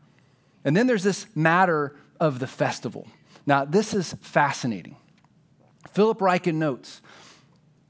And 0.65 0.77
then 0.77 0.87
there's 0.87 1.03
this 1.03 1.27
matter 1.37 1.97
of 2.21 2.39
the 2.39 2.47
festival. 2.47 3.07
Now, 3.47 3.65
this 3.65 3.95
is 3.95 4.15
fascinating. 4.21 4.97
Philip 5.93 6.19
Ryken 6.19 6.55
notes 6.55 7.01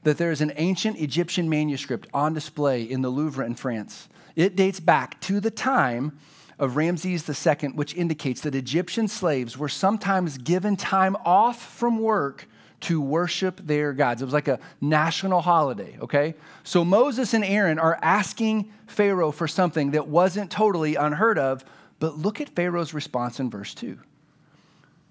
that 0.03 0.17
there 0.17 0.31
is 0.31 0.41
an 0.41 0.53
ancient 0.55 0.99
Egyptian 0.99 1.49
manuscript 1.49 2.07
on 2.13 2.33
display 2.33 2.83
in 2.83 3.01
the 3.01 3.09
Louvre 3.09 3.45
in 3.45 3.55
France. 3.55 4.07
It 4.39 4.55
dates 4.55 4.79
back 4.79 5.19
to 5.23 5.41
the 5.41 5.51
time 5.51 6.17
of 6.57 6.77
Ramses 6.77 7.27
II, 7.27 7.71
which 7.71 7.93
indicates 7.93 8.39
that 8.41 8.55
Egyptian 8.55 9.09
slaves 9.09 9.57
were 9.57 9.67
sometimes 9.67 10.37
given 10.37 10.77
time 10.77 11.17
off 11.25 11.61
from 11.61 11.99
work 11.99 12.47
to 12.79 13.01
worship 13.01 13.59
their 13.61 13.91
gods. 13.91 14.21
It 14.21 14.25
was 14.25 14.33
like 14.33 14.47
a 14.47 14.61
national 14.79 15.41
holiday, 15.41 15.97
okay? 15.99 16.35
So 16.63 16.85
Moses 16.85 17.33
and 17.33 17.43
Aaron 17.43 17.79
are 17.79 17.99
asking 18.01 18.71
Pharaoh 18.87 19.31
for 19.31 19.45
something 19.45 19.91
that 19.91 20.07
wasn't 20.07 20.49
totally 20.49 20.95
unheard 20.95 21.37
of, 21.37 21.65
but 21.99 22.17
look 22.17 22.39
at 22.39 22.47
Pharaoh's 22.47 22.93
response 22.93 23.41
in 23.41 23.49
verse 23.49 23.73
2. 23.73 23.99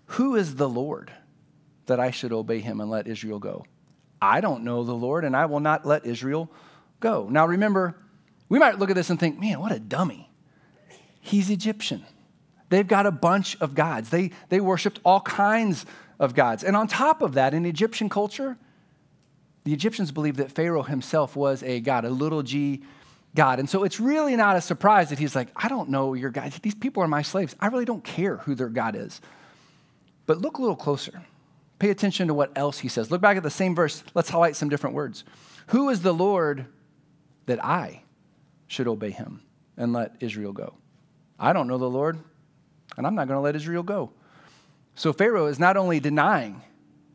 Who 0.07 0.37
is 0.37 0.55
the 0.55 0.71
Lord 0.71 1.12
that 1.85 2.00
I 2.00 2.12
should 2.12 2.33
obey 2.33 2.61
him 2.61 2.81
and 2.81 2.91
let 2.91 3.07
Israel 3.07 3.41
go? 3.41 3.67
I 4.23 4.41
don't 4.41 4.64
know 4.64 4.85
the 4.85 4.95
Lord, 4.95 5.26
and 5.26 5.37
I 5.37 5.45
will 5.45 5.61
not 5.61 5.85
let 5.85 6.07
Israel 6.07 6.50
go. 7.00 7.29
Now 7.31 7.47
remember, 7.47 7.95
we 8.49 8.59
might 8.59 8.78
look 8.78 8.90
at 8.90 8.97
this 8.97 9.11
and 9.11 9.19
think, 9.19 9.38
man, 9.38 9.61
what 9.61 9.73
a 9.73 9.78
dummy. 9.78 10.31
He's 11.21 11.50
Egyptian. 11.50 12.05
They've 12.71 12.87
got 12.87 13.07
a 13.07 13.11
bunch 13.11 13.57
of 13.61 13.75
gods. 13.75 14.11
They, 14.11 14.31
they 14.49 14.61
worshiped 14.61 15.00
all 15.05 15.21
kinds 15.21 15.87
of 16.19 16.35
gods. 16.35 16.64
And 16.64 16.76
on 16.76 16.87
top 16.87 17.23
of 17.23 17.35
that, 17.35 17.55
in 17.55 17.64
Egyptian 17.64 18.09
culture, 18.09 18.57
the 19.64 19.73
Egyptians 19.73 20.12
believed 20.12 20.38
that 20.38 20.52
Pharaoh 20.52 20.83
himself 20.83 21.37
was 21.37 21.62
a 21.62 21.81
god, 21.81 22.05
a 22.05 22.11
little 22.11 22.43
g 22.43 22.83
God. 23.35 23.59
And 23.59 23.69
so 23.69 23.85
it's 23.85 24.00
really 24.00 24.37
not 24.37 24.57
a 24.57 24.61
surprise 24.61 25.11
that 25.11 25.19
he's 25.19 25.37
like, 25.37 25.49
I 25.55 25.69
don't 25.69 25.90
know 25.90 26.14
your 26.14 26.31
God. 26.31 26.50
These 26.62 26.75
people 26.75 27.02
are 27.02 27.09
my 27.09 27.23
slaves. 27.23 27.55
I 27.61 27.67
really 27.67 27.85
don't 27.85 28.02
care 28.02 28.38
who 28.38 28.55
their 28.55 28.69
God 28.69 28.97
is. 28.97 29.21
But 30.26 30.38
look 30.38 30.59
a 30.59 30.61
little 30.61 30.76
closer. 30.76 31.23
Pay 31.78 31.90
attention 31.90 32.28
to 32.28 32.35
what 32.35 32.50
else 32.57 32.78
he 32.78 32.88
says. 32.88 33.11
Look 33.11 33.21
back 33.21 33.37
at 33.37 33.43
the 33.43 33.50
same 33.50 33.75
verse. 33.75 34.02
Let's 34.14 34.31
highlight 34.31 34.57
some 34.57 34.69
different 34.69 34.97
words. 34.97 35.25
Who 35.69 35.90
is 35.90 36.02
the 36.02 36.14
Lord 36.14 36.67
that 37.47 37.64
I 37.64 38.02
should 38.69 38.87
obey 38.87 39.11
him 39.11 39.43
and 39.77 39.93
let 39.93 40.15
Israel 40.21 40.53
go? 40.53 40.75
I 41.39 41.53
don't 41.53 41.67
know 41.67 41.79
the 41.79 41.91
Lord, 41.91 42.19
and 42.97 43.07
I'm 43.07 43.15
not 43.15 43.29
going 43.29 43.37
to 43.37 43.43
let 43.43 43.57
Israel 43.57 43.83
go. 43.83 44.13
So 44.95 45.13
Pharaoh 45.13 45.47
is 45.47 45.59
not 45.59 45.77
only 45.77 46.01
denying 46.01 46.63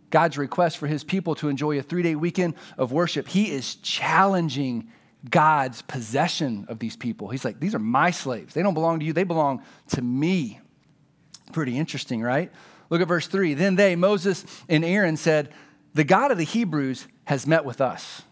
God's 0.09 0.37
request 0.37 0.77
for 0.77 0.87
his 0.87 1.03
people 1.03 1.35
to 1.35 1.49
enjoy 1.49 1.79
a 1.79 1.81
three 1.81 2.03
day 2.03 2.15
weekend 2.15 2.55
of 2.77 2.91
worship, 2.91 3.27
he 3.27 3.51
is 3.51 3.75
challenging 3.75 4.89
God's 5.29 5.81
possession 5.81 6.65
of 6.69 6.79
these 6.79 6.95
people. 6.95 7.29
He's 7.29 7.45
like, 7.45 7.59
These 7.59 7.75
are 7.75 7.79
my 7.79 8.11
slaves. 8.11 8.53
They 8.53 8.63
don't 8.63 8.73
belong 8.73 8.99
to 8.99 9.05
you, 9.05 9.13
they 9.13 9.23
belong 9.23 9.63
to 9.89 10.01
me. 10.01 10.59
Pretty 11.51 11.77
interesting, 11.77 12.21
right? 12.21 12.51
Look 12.89 13.01
at 13.01 13.07
verse 13.07 13.27
three. 13.27 13.53
Then 13.53 13.75
they, 13.75 13.95
Moses 13.95 14.45
and 14.69 14.85
Aaron, 14.85 15.17
said, 15.17 15.51
The 15.93 16.03
God 16.03 16.31
of 16.31 16.37
the 16.37 16.43
Hebrews 16.43 17.07
has 17.25 17.47
met 17.47 17.65
with 17.65 17.81
us. 17.81 18.23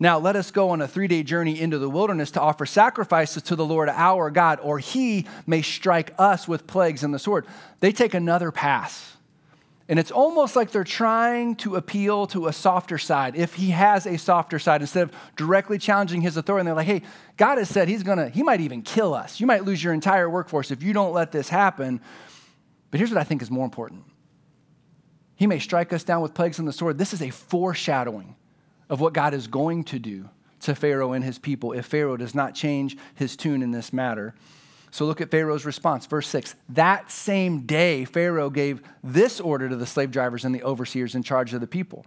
Now 0.00 0.18
let 0.18 0.36
us 0.36 0.50
go 0.50 0.70
on 0.70 0.80
a 0.80 0.86
three 0.86 1.08
day 1.08 1.22
journey 1.22 1.60
into 1.60 1.78
the 1.78 1.90
wilderness 1.90 2.30
to 2.32 2.40
offer 2.40 2.66
sacrifices 2.66 3.42
to 3.44 3.56
the 3.56 3.64
Lord 3.64 3.88
our 3.88 4.30
God, 4.30 4.60
or 4.62 4.78
he 4.78 5.26
may 5.46 5.62
strike 5.62 6.14
us 6.18 6.46
with 6.46 6.66
plagues 6.66 7.02
and 7.02 7.12
the 7.12 7.18
sword. 7.18 7.46
They 7.80 7.92
take 7.92 8.14
another 8.14 8.52
pass. 8.52 9.16
And 9.90 9.98
it's 9.98 10.10
almost 10.10 10.54
like 10.54 10.70
they're 10.70 10.84
trying 10.84 11.56
to 11.56 11.76
appeal 11.76 12.26
to 12.28 12.46
a 12.46 12.52
softer 12.52 12.98
side, 12.98 13.36
if 13.36 13.54
he 13.54 13.70
has 13.70 14.06
a 14.06 14.18
softer 14.18 14.58
side, 14.58 14.82
instead 14.82 15.04
of 15.04 15.12
directly 15.34 15.78
challenging 15.78 16.20
his 16.20 16.36
authority. 16.36 16.60
And 16.60 16.68
they're 16.68 16.74
like, 16.74 16.86
hey, 16.86 17.02
God 17.38 17.56
has 17.56 17.70
said 17.70 17.88
he's 17.88 18.02
gonna, 18.02 18.28
he 18.28 18.42
might 18.42 18.60
even 18.60 18.82
kill 18.82 19.14
us. 19.14 19.40
You 19.40 19.46
might 19.46 19.64
lose 19.64 19.82
your 19.82 19.94
entire 19.94 20.28
workforce 20.28 20.70
if 20.70 20.82
you 20.82 20.92
don't 20.92 21.14
let 21.14 21.32
this 21.32 21.48
happen. 21.48 22.02
But 22.90 22.98
here's 23.00 23.10
what 23.10 23.18
I 23.18 23.24
think 23.24 23.40
is 23.40 23.50
more 23.50 23.64
important 23.64 24.04
He 25.36 25.46
may 25.46 25.58
strike 25.58 25.92
us 25.94 26.04
down 26.04 26.20
with 26.20 26.34
plagues 26.34 26.58
and 26.58 26.68
the 26.68 26.72
sword. 26.72 26.98
This 26.98 27.14
is 27.14 27.22
a 27.22 27.30
foreshadowing 27.30 28.36
of 28.88 29.00
what 29.00 29.12
God 29.12 29.34
is 29.34 29.46
going 29.46 29.84
to 29.84 29.98
do 29.98 30.28
to 30.60 30.74
Pharaoh 30.74 31.12
and 31.12 31.24
his 31.24 31.38
people 31.38 31.72
if 31.72 31.86
Pharaoh 31.86 32.16
does 32.16 32.34
not 32.34 32.54
change 32.54 32.96
his 33.14 33.36
tune 33.36 33.62
in 33.62 33.70
this 33.70 33.92
matter. 33.92 34.34
So 34.90 35.04
look 35.04 35.20
at 35.20 35.30
Pharaoh's 35.30 35.64
response. 35.64 36.06
Verse 36.06 36.28
6 36.28 36.54
That 36.70 37.10
same 37.10 37.60
day, 37.60 38.04
Pharaoh 38.04 38.50
gave 38.50 38.82
this 39.02 39.40
order 39.40 39.68
to 39.68 39.76
the 39.76 39.86
slave 39.86 40.10
drivers 40.10 40.44
and 40.44 40.54
the 40.54 40.62
overseers 40.62 41.14
in 41.14 41.22
charge 41.22 41.54
of 41.54 41.60
the 41.60 41.66
people 41.66 42.06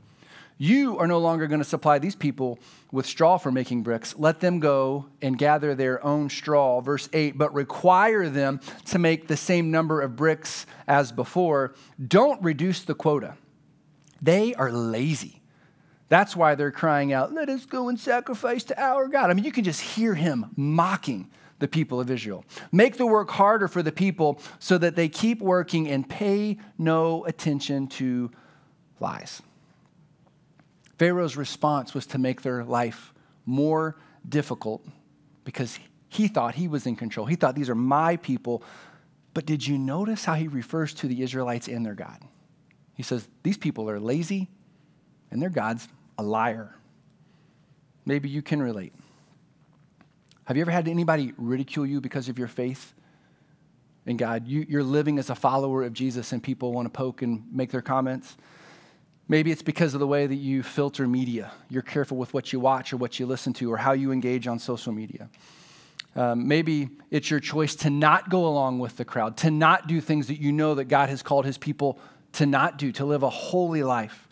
You 0.58 0.98
are 0.98 1.08
no 1.08 1.20
longer 1.20 1.48
going 1.48 1.62
to 1.62 1.66
supply 1.66 2.00
these 2.00 2.16
people 2.16 2.60
with 2.92 3.06
straw 3.06 3.38
for 3.38 3.52
making 3.52 3.84
bricks. 3.84 4.16
Let 4.18 4.40
them 4.40 4.60
go 4.60 5.06
and 5.22 5.38
gather 5.38 5.76
their 5.76 6.04
own 6.04 6.30
straw. 6.30 6.82
Verse 6.82 7.08
8 7.14 7.38
But 7.38 7.54
require 7.54 8.30
them 8.30 8.60
to 8.86 9.00
make 9.00 9.28
the 9.28 9.38
same 9.38 9.70
number 9.70 10.02
of 10.02 10.16
bricks 10.16 10.66
as 10.88 11.12
before. 11.12 11.76
Don't 12.06 12.42
reduce 12.42 12.82
the 12.82 12.96
quota. 12.96 13.36
They 14.22 14.54
are 14.56 14.72
lazy. 14.72 15.41
That's 16.12 16.36
why 16.36 16.56
they're 16.56 16.72
crying 16.72 17.14
out, 17.14 17.32
Let 17.32 17.48
us 17.48 17.66
go 17.66 17.88
and 17.88 17.98
sacrifice 17.98 18.66
to 18.66 18.78
our 18.78 19.08
God. 19.08 19.30
I 19.30 19.34
mean, 19.34 19.46
you 19.46 19.52
can 19.54 19.64
just 19.64 19.80
hear 19.80 20.14
him 20.14 20.48
mocking 20.58 21.32
the 21.60 21.70
people 21.70 22.02
of 22.02 22.12
Israel. 22.12 22.44
Make 22.70 22.98
the 22.98 23.06
work 23.06 23.30
harder 23.30 23.70
for 23.70 23.82
the 23.82 23.94
people 23.94 24.42
so 24.60 24.78
that 24.78 24.98
they 24.98 25.08
keep 25.08 25.40
working 25.40 25.88
and 25.88 26.08
pay 26.08 26.58
no 26.78 27.24
attention 27.24 27.88
to 27.88 28.30
lies. 29.00 29.42
Pharaoh's 31.00 31.38
response 31.38 31.94
was 31.94 32.06
to 32.08 32.18
make 32.18 32.42
their 32.42 32.66
life 32.66 33.14
more 33.46 33.96
difficult 34.28 34.86
because 35.46 35.80
he 36.10 36.28
thought 36.28 36.56
he 36.56 36.68
was 36.68 36.86
in 36.86 36.98
control. 36.98 37.26
He 37.26 37.38
thought, 37.38 37.56
These 37.56 37.70
are 37.70 37.76
my 37.76 38.18
people. 38.18 38.64
But 39.34 39.46
did 39.46 39.66
you 39.66 39.78
notice 39.78 40.26
how 40.26 40.34
he 40.34 40.50
refers 40.50 40.94
to 40.96 41.08
the 41.08 41.22
Israelites 41.22 41.70
and 41.70 41.86
their 41.86 41.96
God? 41.96 42.20
He 42.96 43.04
says, 43.04 43.30
These 43.44 43.58
people 43.58 43.90
are 43.90 43.98
lazy 43.98 44.50
and 45.32 45.42
their 45.42 45.50
God's 45.50 45.88
a 46.22 46.24
liar. 46.24 46.76
Maybe 48.06 48.30
you 48.30 48.42
can 48.42 48.62
relate. 48.62 48.94
Have 50.46 50.56
you 50.56 50.62
ever 50.62 50.72
had 50.72 50.88
anybody 50.88 51.34
ridicule 51.38 51.86
you 51.86 52.00
because 52.00 52.30
of 52.30 52.38
your 52.38 52.48
faith 52.48 52.94
in 54.06 54.18
God? 54.18 54.48
You, 54.48 54.80
are 54.80 54.84
living 54.84 55.18
as 55.18 55.30
a 55.30 55.36
follower 55.36 55.84
of 55.84 55.94
Jesus 55.94 56.32
and 56.32 56.44
people 56.44 56.74
want 56.74 56.86
to 56.86 56.90
poke 56.90 57.22
and 57.22 57.44
make 57.52 57.72
their 57.72 57.82
comments. 57.82 58.38
Maybe 59.28 59.52
it's 59.52 59.62
because 59.64 59.94
of 59.94 60.00
the 60.00 60.08
way 60.08 60.28
that 60.28 60.36
you 60.36 60.62
filter 60.62 61.08
media. 61.08 61.52
You're 61.70 61.82
careful 61.82 62.18
with 62.18 62.34
what 62.34 62.54
you 62.54 62.60
watch 62.60 62.94
or 62.94 62.98
what 62.98 63.20
you 63.20 63.26
listen 63.26 63.54
to 63.54 63.72
or 63.72 63.78
how 63.78 63.94
you 63.94 64.12
engage 64.12 64.46
on 64.46 64.60
social 64.60 64.92
media. 64.92 65.30
Um, 66.16 66.48
maybe 66.48 66.90
it's 67.10 67.32
your 67.32 67.40
choice 67.40 67.74
to 67.78 67.90
not 67.90 68.30
go 68.30 68.46
along 68.46 68.80
with 68.80 68.98
the 68.98 69.06
crowd, 69.06 69.38
to 69.38 69.50
not 69.50 69.88
do 69.88 70.02
things 70.02 70.28
that 70.28 70.40
you 70.40 70.52
know 70.52 70.76
that 70.76 70.86
God 70.86 71.10
has 71.10 71.24
called 71.24 71.46
his 71.46 71.58
people 71.58 71.98
to 72.34 72.46
not 72.46 72.78
do, 72.78 72.92
to 72.94 73.06
live 73.06 73.24
a 73.24 73.30
holy 73.30 73.84
life. 73.84 74.28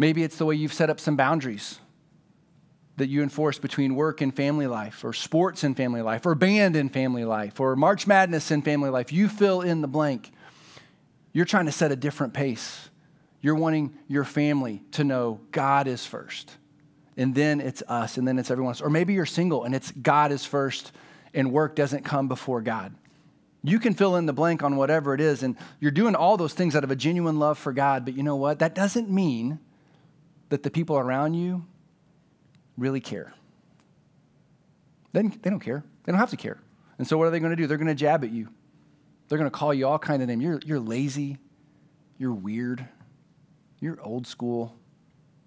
Maybe 0.00 0.22
it's 0.22 0.38
the 0.38 0.46
way 0.46 0.54
you've 0.54 0.72
set 0.72 0.88
up 0.88 0.98
some 0.98 1.14
boundaries 1.14 1.78
that 2.96 3.10
you 3.10 3.22
enforce 3.22 3.58
between 3.58 3.94
work 3.94 4.22
and 4.22 4.34
family 4.34 4.66
life, 4.66 5.04
or 5.04 5.12
sports 5.12 5.62
and 5.62 5.76
family 5.76 6.00
life, 6.00 6.24
or 6.24 6.34
band 6.34 6.74
and 6.74 6.90
family 6.90 7.26
life, 7.26 7.60
or 7.60 7.76
March 7.76 8.06
Madness 8.06 8.50
and 8.50 8.64
family 8.64 8.88
life. 8.88 9.12
You 9.12 9.28
fill 9.28 9.60
in 9.60 9.82
the 9.82 9.88
blank. 9.88 10.32
You're 11.34 11.44
trying 11.44 11.66
to 11.66 11.72
set 11.72 11.92
a 11.92 11.96
different 11.96 12.32
pace. 12.32 12.88
You're 13.42 13.56
wanting 13.56 13.92
your 14.08 14.24
family 14.24 14.82
to 14.92 15.04
know 15.04 15.42
God 15.52 15.86
is 15.86 16.06
first, 16.06 16.50
and 17.18 17.34
then 17.34 17.60
it's 17.60 17.82
us, 17.86 18.16
and 18.16 18.26
then 18.26 18.38
it's 18.38 18.50
everyone 18.50 18.70
else. 18.70 18.80
Or 18.80 18.88
maybe 18.88 19.12
you're 19.12 19.26
single 19.26 19.64
and 19.64 19.74
it's 19.74 19.92
God 19.92 20.32
is 20.32 20.46
first, 20.46 20.92
and 21.34 21.52
work 21.52 21.76
doesn't 21.76 22.06
come 22.06 22.26
before 22.26 22.62
God. 22.62 22.94
You 23.62 23.78
can 23.78 23.92
fill 23.92 24.16
in 24.16 24.24
the 24.24 24.32
blank 24.32 24.62
on 24.62 24.76
whatever 24.76 25.12
it 25.12 25.20
is, 25.20 25.42
and 25.42 25.56
you're 25.78 25.90
doing 25.90 26.14
all 26.14 26.38
those 26.38 26.54
things 26.54 26.74
out 26.74 26.84
of 26.84 26.90
a 26.90 26.96
genuine 26.96 27.38
love 27.38 27.58
for 27.58 27.74
God, 27.74 28.06
but 28.06 28.14
you 28.14 28.22
know 28.22 28.36
what? 28.36 28.60
That 28.60 28.74
doesn't 28.74 29.10
mean 29.10 29.58
that 30.50 30.62
the 30.62 30.70
people 30.70 30.98
around 30.98 31.34
you 31.34 31.64
really 32.76 33.00
care. 33.00 33.32
They, 35.12 35.22
they 35.22 35.50
don't 35.50 35.60
care. 35.60 35.82
They 36.04 36.12
don't 36.12 36.18
have 36.18 36.30
to 36.30 36.36
care. 36.36 36.58
And 36.98 37.06
so 37.06 37.16
what 37.16 37.26
are 37.26 37.30
they 37.30 37.40
going 37.40 37.50
to 37.50 37.56
do? 37.56 37.66
They're 37.66 37.78
going 37.78 37.88
to 37.88 37.94
jab 37.94 38.24
at 38.24 38.30
you. 38.30 38.48
They're 39.28 39.38
going 39.38 39.50
to 39.50 39.56
call 39.56 39.72
you 39.72 39.86
all 39.86 39.98
kind 39.98 40.22
of 40.22 40.28
names. 40.28 40.42
You're, 40.42 40.60
you're 40.64 40.80
lazy. 40.80 41.38
You're 42.18 42.34
weird. 42.34 42.86
You're 43.80 44.00
old 44.02 44.26
school 44.26 44.76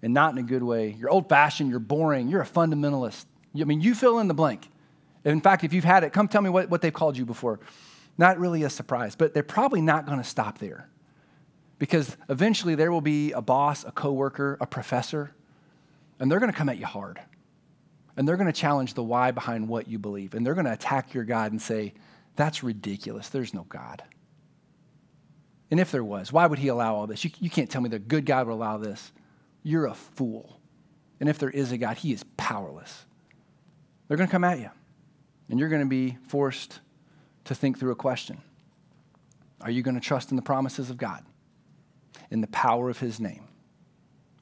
and 0.02 0.12
not 0.12 0.32
in 0.32 0.38
a 0.38 0.42
good 0.42 0.62
way. 0.62 0.96
You're 0.98 1.10
old 1.10 1.28
fashioned. 1.28 1.70
You're 1.70 1.78
boring. 1.78 2.28
You're 2.28 2.42
a 2.42 2.46
fundamentalist. 2.46 3.26
I 3.58 3.64
mean, 3.64 3.80
you 3.80 3.94
fill 3.94 4.18
in 4.18 4.28
the 4.28 4.34
blank. 4.34 4.68
In 5.24 5.40
fact, 5.40 5.64
if 5.64 5.72
you've 5.72 5.84
had 5.84 6.04
it, 6.04 6.12
come 6.12 6.28
tell 6.28 6.42
me 6.42 6.50
what, 6.50 6.68
what 6.68 6.82
they've 6.82 6.92
called 6.92 7.16
you 7.16 7.24
before. 7.24 7.60
Not 8.18 8.38
really 8.38 8.62
a 8.62 8.70
surprise, 8.70 9.16
but 9.16 9.32
they're 9.34 9.42
probably 9.42 9.80
not 9.80 10.06
going 10.06 10.18
to 10.18 10.24
stop 10.24 10.58
there 10.58 10.88
because 11.84 12.16
eventually 12.30 12.74
there 12.74 12.90
will 12.90 13.02
be 13.02 13.32
a 13.32 13.42
boss, 13.42 13.84
a 13.84 13.92
coworker, 13.92 14.56
a 14.58 14.66
professor, 14.66 15.34
and 16.18 16.32
they're 16.32 16.40
going 16.40 16.50
to 16.50 16.56
come 16.56 16.70
at 16.70 16.78
you 16.78 16.86
hard. 16.86 17.20
And 18.16 18.26
they're 18.26 18.38
going 18.38 18.50
to 18.50 18.58
challenge 18.58 18.94
the 18.94 19.02
why 19.02 19.32
behind 19.32 19.68
what 19.68 19.86
you 19.86 19.98
believe. 19.98 20.32
And 20.32 20.46
they're 20.46 20.54
going 20.54 20.64
to 20.64 20.72
attack 20.72 21.12
your 21.12 21.24
God 21.24 21.52
and 21.52 21.60
say, 21.60 21.92
that's 22.36 22.62
ridiculous. 22.62 23.28
There's 23.28 23.52
no 23.52 23.64
God. 23.68 24.02
And 25.70 25.78
if 25.78 25.92
there 25.92 26.02
was, 26.02 26.32
why 26.32 26.46
would 26.46 26.58
he 26.58 26.68
allow 26.68 26.94
all 26.94 27.06
this? 27.06 27.22
You, 27.22 27.30
you 27.38 27.50
can't 27.50 27.68
tell 27.68 27.82
me 27.82 27.90
the 27.90 27.98
good 27.98 28.24
God 28.24 28.46
would 28.46 28.54
allow 28.54 28.78
this. 28.78 29.12
You're 29.62 29.84
a 29.84 29.94
fool. 29.94 30.58
And 31.20 31.28
if 31.28 31.38
there 31.38 31.50
is 31.50 31.70
a 31.70 31.76
God, 31.76 31.98
he 31.98 32.14
is 32.14 32.24
powerless. 32.38 33.04
They're 34.08 34.16
going 34.16 34.28
to 34.28 34.32
come 34.32 34.44
at 34.44 34.58
you. 34.58 34.70
And 35.50 35.60
you're 35.60 35.68
going 35.68 35.82
to 35.82 35.86
be 35.86 36.16
forced 36.28 36.80
to 37.44 37.54
think 37.54 37.78
through 37.78 37.92
a 37.92 37.96
question 37.96 38.40
Are 39.60 39.70
you 39.70 39.82
going 39.82 39.96
to 39.96 40.00
trust 40.00 40.30
in 40.30 40.36
the 40.36 40.42
promises 40.42 40.88
of 40.88 40.96
God? 40.96 41.26
In 42.34 42.40
the 42.40 42.48
power 42.48 42.90
of 42.90 42.98
his 42.98 43.20
name? 43.20 43.46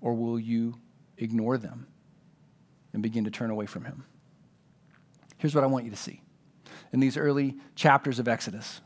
Or 0.01 0.15
will 0.15 0.41
you 0.41 0.77
ignore 1.19 1.59
them 1.59 1.87
and 2.95 3.03
begin 3.03 3.25
to 3.25 3.31
turn 3.31 3.51
away 3.51 3.67
from 3.67 3.85
him? 3.85 4.07
Here's 5.37 5.55
what 5.55 5.63
I 5.63 5.67
want 5.67 5.85
you 5.85 5.91
to 5.91 5.97
see. 5.97 6.23
In 6.95 7.01
these 7.01 7.19
early 7.19 7.55
chapters 7.75 8.19
of 8.19 8.29
Exodus, 8.29 8.81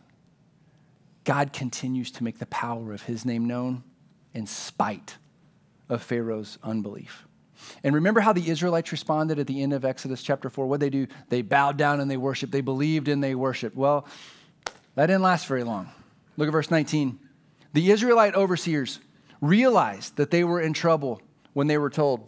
God 1.23 1.53
continues 1.53 2.11
to 2.13 2.25
make 2.25 2.41
the 2.41 2.47
power 2.47 2.93
of 2.93 3.03
his 3.03 3.25
name 3.25 3.47
known 3.47 3.85
in 4.35 4.45
spite 4.45 5.19
of 5.89 6.03
Pharaoh's 6.03 6.59
unbelief. 6.65 7.27
And 7.85 7.95
remember 7.95 8.19
how 8.19 8.33
the 8.33 8.51
Israelites 8.51 8.91
responded 8.91 9.39
at 9.39 9.47
the 9.47 9.63
end 9.63 9.73
of 9.73 9.85
Exodus 9.85 10.21
chapter 10.21 10.51
4? 10.51 10.67
What 10.67 10.81
they 10.81 10.91
do? 10.91 11.07
They 11.29 11.43
bowed 11.43 11.77
down 11.77 12.01
and 12.01 12.11
they 12.11 12.17
worshiped. 12.17 12.51
They 12.51 12.61
believed 12.61 13.07
and 13.07 13.23
they 13.23 13.37
worshiped. 13.37 13.77
Well, 13.77 14.05
that 14.97 15.07
didn't 15.07 15.23
last 15.23 15.47
very 15.47 15.63
long. 15.63 15.93
Look 16.37 16.49
at 16.49 16.53
verse 16.53 16.73
19. 16.73 17.21
The 17.77 17.91
Israelite 17.91 18.35
overseers 18.35 19.01
realized 19.43 20.17
that 20.17 20.31
they 20.31 20.45
were 20.45 20.63
in 20.63 20.73
trouble 20.73 21.21
when 21.53 21.67
they 21.67 21.77
were 21.77 21.91
told, 21.91 22.27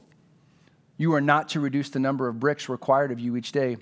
You 0.98 1.14
are 1.14 1.22
not 1.22 1.48
to 1.48 1.60
reduce 1.60 1.88
the 1.88 1.98
number 1.98 2.28
of 2.28 2.38
bricks 2.38 2.68
required 2.68 3.12
of 3.12 3.18
you 3.18 3.34
each 3.34 3.50
day. 3.50 3.78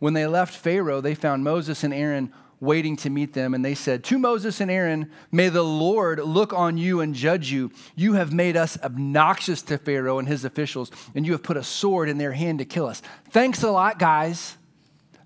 When 0.00 0.14
they 0.14 0.26
left 0.26 0.52
Pharaoh, 0.52 1.00
they 1.00 1.14
found 1.14 1.44
Moses 1.44 1.84
and 1.84 1.94
Aaron 1.94 2.32
waiting 2.58 2.96
to 2.96 3.08
meet 3.08 3.34
them, 3.34 3.54
and 3.54 3.64
they 3.64 3.76
said, 3.76 4.02
To 4.02 4.18
Moses 4.18 4.60
and 4.60 4.68
Aaron, 4.68 5.12
may 5.30 5.48
the 5.48 5.62
Lord 5.62 6.18
look 6.18 6.52
on 6.52 6.76
you 6.76 7.00
and 7.00 7.14
judge 7.14 7.52
you. 7.52 7.70
You 7.94 8.14
have 8.14 8.32
made 8.32 8.56
us 8.56 8.76
obnoxious 8.82 9.62
to 9.62 9.78
Pharaoh 9.78 10.18
and 10.18 10.26
his 10.26 10.44
officials, 10.44 10.90
and 11.14 11.24
you 11.24 11.30
have 11.30 11.44
put 11.44 11.56
a 11.56 11.62
sword 11.62 12.08
in 12.08 12.18
their 12.18 12.32
hand 12.32 12.58
to 12.58 12.64
kill 12.64 12.86
us. 12.86 13.00
Thanks 13.30 13.62
a 13.62 13.70
lot, 13.70 14.00
guys. 14.00 14.56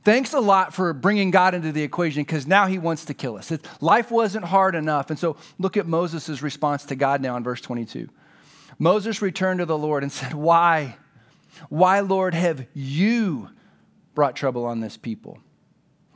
Thanks 0.02 0.32
a 0.32 0.40
lot 0.40 0.72
for 0.72 0.94
bringing 0.94 1.30
God 1.30 1.54
into 1.54 1.72
the 1.72 1.82
equation 1.82 2.22
because 2.22 2.46
now 2.46 2.66
he 2.66 2.78
wants 2.78 3.04
to 3.06 3.14
kill 3.14 3.36
us. 3.36 3.52
Life 3.80 4.10
wasn't 4.10 4.46
hard 4.46 4.74
enough. 4.74 5.10
And 5.10 5.18
so 5.18 5.36
look 5.58 5.76
at 5.76 5.86
Moses' 5.86 6.40
response 6.40 6.84
to 6.86 6.96
God 6.96 7.20
now 7.20 7.36
in 7.36 7.44
verse 7.44 7.60
22. 7.60 8.08
Moses 8.78 9.20
returned 9.20 9.60
to 9.60 9.66
the 9.66 9.76
Lord 9.76 10.02
and 10.02 10.10
said, 10.12 10.32
Why? 10.32 10.96
Why, 11.68 12.00
Lord, 12.00 12.32
have 12.32 12.66
you 12.72 13.50
brought 14.14 14.36
trouble 14.36 14.64
on 14.64 14.80
this 14.80 14.96
people? 14.96 15.38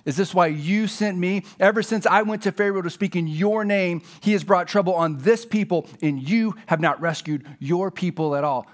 Is 0.05 0.17
this 0.17 0.35
why 0.35 0.49
you 0.49 0.87
sent 0.87 1.17
me? 1.17 1.45
Ever 1.59 1.83
since 1.83 2.07
I 2.07 2.23
went 2.23 2.43
to 2.43 2.53
Pharaoh 2.53 2.83
to 2.83 2.91
speak 2.91 3.17
in 3.17 3.27
your 3.27 3.65
name, 3.65 4.03
he 4.21 4.33
has 4.33 4.45
brought 4.45 4.69
trouble 4.69 4.95
on 4.95 5.19
this 5.19 5.47
people, 5.47 5.87
and 6.03 6.27
you 6.27 6.55
have 6.67 6.81
not 6.81 7.01
rescued 7.01 7.47
your 7.59 7.91
people 7.91 8.37
at 8.37 8.45
all. 8.45 8.67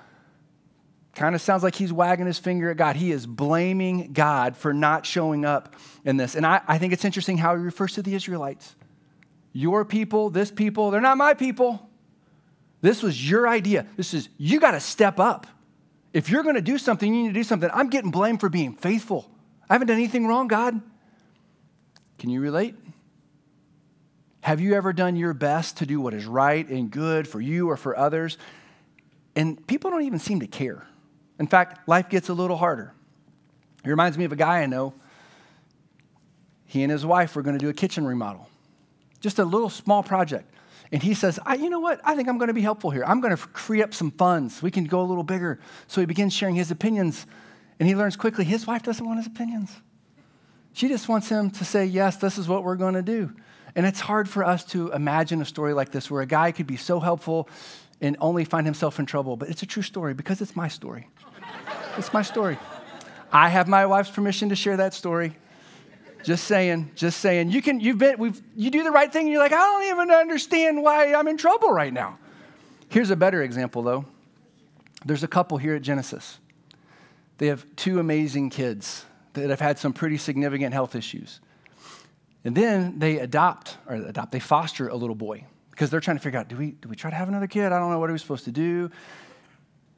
Kind 1.21 1.35
of 1.35 1.43
sounds 1.43 1.63
like 1.63 1.75
he's 1.75 1.93
wagging 1.93 2.25
his 2.25 2.39
finger 2.39 2.71
at 2.71 2.79
God. 2.79 2.97
He 2.97 3.13
is 3.13 3.27
blaming 3.27 4.15
God 4.15 4.57
for 4.57 4.73
not 4.73 5.05
showing 5.05 5.45
up 5.45 5.77
in 6.03 6.17
this. 6.17 6.35
And 6.35 6.47
I, 6.47 6.63
I 6.67 6.79
think 6.79 6.95
it's 6.95 7.05
interesting 7.05 7.37
how 7.37 7.55
he 7.55 7.63
refers 7.63 7.93
to 7.97 8.03
the 8.03 8.15
Israelites. 8.15 8.75
Your 9.53 9.85
people, 9.85 10.31
this 10.31 10.51
people, 10.51 10.91
they're 10.91 11.03
not 11.03 11.19
my 11.19 11.35
people. 11.35 11.87
This 12.81 13.03
was 13.03 13.31
your 13.31 13.47
idea. 13.47 13.85
This 13.99 14.15
is, 14.15 14.31
you 14.39 14.61
got 14.61 14.71
to 14.71 14.81
step 14.81 15.21
up 15.21 15.47
If 16.13 16.29
you're 16.31 16.43
going 16.43 16.57
to 16.57 16.63
do 16.63 16.79
something, 16.79 17.13
you 17.13 17.23
need 17.23 17.29
to 17.29 17.35
do 17.35 17.45
something. 17.45 17.71
I'm 17.73 17.91
getting 17.91 18.11
blamed 18.11 18.41
for 18.41 18.49
being 18.49 18.73
faithful. 18.73 19.31
I 19.69 19.75
haven't 19.75 19.89
done 19.89 19.97
anything 19.97 20.27
wrong, 20.27 20.49
God. 20.49 20.81
Can 22.19 22.31
you 22.31 22.41
relate? 22.41 22.75
Have 24.41 24.61
you 24.61 24.75
ever 24.75 24.93
done 24.93 25.17
your 25.17 25.35
best 25.35 25.77
to 25.79 25.87
do 25.87 26.01
what 26.01 26.15
is 26.15 26.25
right 26.25 26.67
and 26.67 26.91
good 26.91 27.29
for 27.29 27.41
you 27.41 27.69
or 27.69 27.77
for 27.77 27.97
others? 27.97 28.39
And 29.37 29.65
people 29.67 29.91
don't 29.91 30.03
even 30.03 30.19
seem 30.19 30.41
to 30.41 30.47
care. 30.47 30.87
In 31.41 31.47
fact, 31.47 31.89
life 31.89 32.11
gets 32.11 32.29
a 32.29 32.35
little 32.35 32.59
harder. 32.59 32.93
It 33.83 33.89
reminds 33.89 34.19
me 34.19 34.27
of 34.27 34.33
a 34.33 34.37
guy 34.37 34.61
I 34.61 34.67
know. 34.67 34.93
He 36.67 36.83
and 36.83 36.93
his 36.93 37.05
wife 37.05 37.35
were 37.35 37.43
going 37.43 37.59
to 37.59 37.65
do 37.65 37.71
a 37.71 37.73
kitchen 37.73 38.07
remodel, 38.07 38.49
just 39.21 39.39
a 39.41 39.45
little 39.45 39.71
small 39.71 40.03
project. 40.03 40.55
And 40.93 41.03
he 41.03 41.15
says, 41.15 41.41
You 41.59 41.71
know 41.71 41.81
what? 41.81 42.01
I 42.05 42.15
think 42.15 42.29
I'm 42.29 42.37
going 42.37 42.49
to 42.49 42.55
be 42.55 42.61
helpful 42.61 42.91
here. 42.91 43.05
I'm 43.05 43.21
going 43.21 43.31
to 43.31 43.39
free 43.39 43.83
up 43.83 43.95
some 43.95 44.11
funds. 44.11 44.63
We 44.63 44.71
can 44.71 44.85
go 44.85 45.01
a 45.01 45.03
little 45.03 45.25
bigger. 45.25 45.59
So 45.87 46.01
he 46.01 46.07
begins 46.07 46.35
sharing 46.35 46.57
his 46.57 46.71
opinions. 46.71 47.27
And 47.79 47.89
he 47.89 47.97
learns 47.97 48.17
quickly 48.17 48.45
his 48.45 48.67
wife 48.67 48.83
doesn't 48.83 49.05
want 49.05 49.19
his 49.19 49.27
opinions. 49.27 49.75
She 50.75 50.89
just 50.89 51.09
wants 51.09 51.31
him 51.31 51.51
to 51.53 51.65
say, 51.65 51.87
Yes, 51.87 52.19
this 52.19 52.37
is 52.37 52.49
what 52.49 52.65
we're 52.65 52.77
going 52.77 52.95
to 52.95 53.03
do. 53.03 53.33
And 53.75 53.87
it's 53.87 54.01
hard 54.01 54.29
for 54.29 54.45
us 54.45 54.65
to 54.67 54.91
imagine 54.93 55.41
a 55.41 55.47
story 55.47 55.73
like 55.73 55.91
this 55.91 56.11
where 56.11 56.21
a 56.21 56.27
guy 56.27 56.53
could 56.53 56.67
be 56.67 56.77
so 56.77 57.01
helpful 57.01 57.49
and 58.01 58.17
only 58.21 58.45
find 58.45 58.67
himself 58.67 58.99
in 58.99 59.07
trouble. 59.07 59.37
But 59.37 59.49
it's 59.49 59.63
a 59.63 59.67
true 59.67 59.83
story 59.83 60.13
because 60.13 60.41
it's 60.41 60.55
my 60.55 60.69
story. 60.69 61.09
It's 62.01 62.13
my 62.15 62.23
story. 62.23 62.59
I 63.31 63.51
have 63.51 63.69
my 63.69 63.85
wife's 63.85 64.11
permission 64.11 64.49
to 64.49 64.57
share 64.57 64.79
that 64.79 64.95
story. 64.95 65.37
Just 66.25 66.45
saying, 66.45 66.91
just 66.95 67.21
saying. 67.21 67.51
You 67.51 67.61
can, 67.61 67.79
you've 67.79 67.99
been, 67.99 68.19
we've, 68.19 68.41
you 68.57 68.71
do 68.71 68.83
the 68.83 68.91
right 68.91 69.13
thing, 69.13 69.27
and 69.27 69.33
you're 69.33 69.43
like, 69.43 69.53
I 69.53 69.59
don't 69.59 69.85
even 69.85 70.11
understand 70.11 70.83
why 70.83 71.15
I'm 71.15 71.29
in 71.29 71.37
trouble 71.37 71.71
right 71.71 71.93
now. 71.93 72.19
Here's 72.89 73.11
a 73.11 73.17
better 73.17 73.43
example, 73.43 73.83
though. 73.83 74.07
There's 75.05 75.23
a 75.23 75.29
couple 75.29 75.59
here 75.59 75.75
at 75.75 75.83
Genesis. 75.83 76.39
They 77.39 77.47
have 77.49 77.65
two 77.77 78.01
amazing 78.01 78.51
kids 78.51 79.05
that 79.35 79.51
have 79.51 79.61
had 79.61 79.79
some 79.79 79.93
pretty 79.93 80.17
significant 80.17 80.73
health 80.73 80.95
issues. 80.95 81.41
And 82.45 82.57
then 82.57 82.99
they 82.99 83.19
adopt, 83.19 83.77
or 83.87 83.97
adopt, 83.97 84.33
they 84.33 84.41
foster 84.41 84.89
a 84.89 84.97
little 84.97 85.15
boy 85.15 85.45
because 85.71 85.91
they're 85.91 86.01
trying 86.01 86.17
to 86.17 86.23
figure 86.23 86.41
out 86.41 86.49
do 86.49 86.57
we, 86.57 86.73
do 86.73 86.89
we 86.89 86.97
try 86.97 87.11
to 87.11 87.17
have 87.17 87.29
another 87.29 87.47
kid? 87.47 87.73
I 87.73 87.79
don't 87.79 87.91
know 87.91 87.99
what 87.99 88.09
are 88.09 88.15
we 88.15 88.19
supposed 88.19 88.47
to 88.47 88.53
do. 88.53 88.91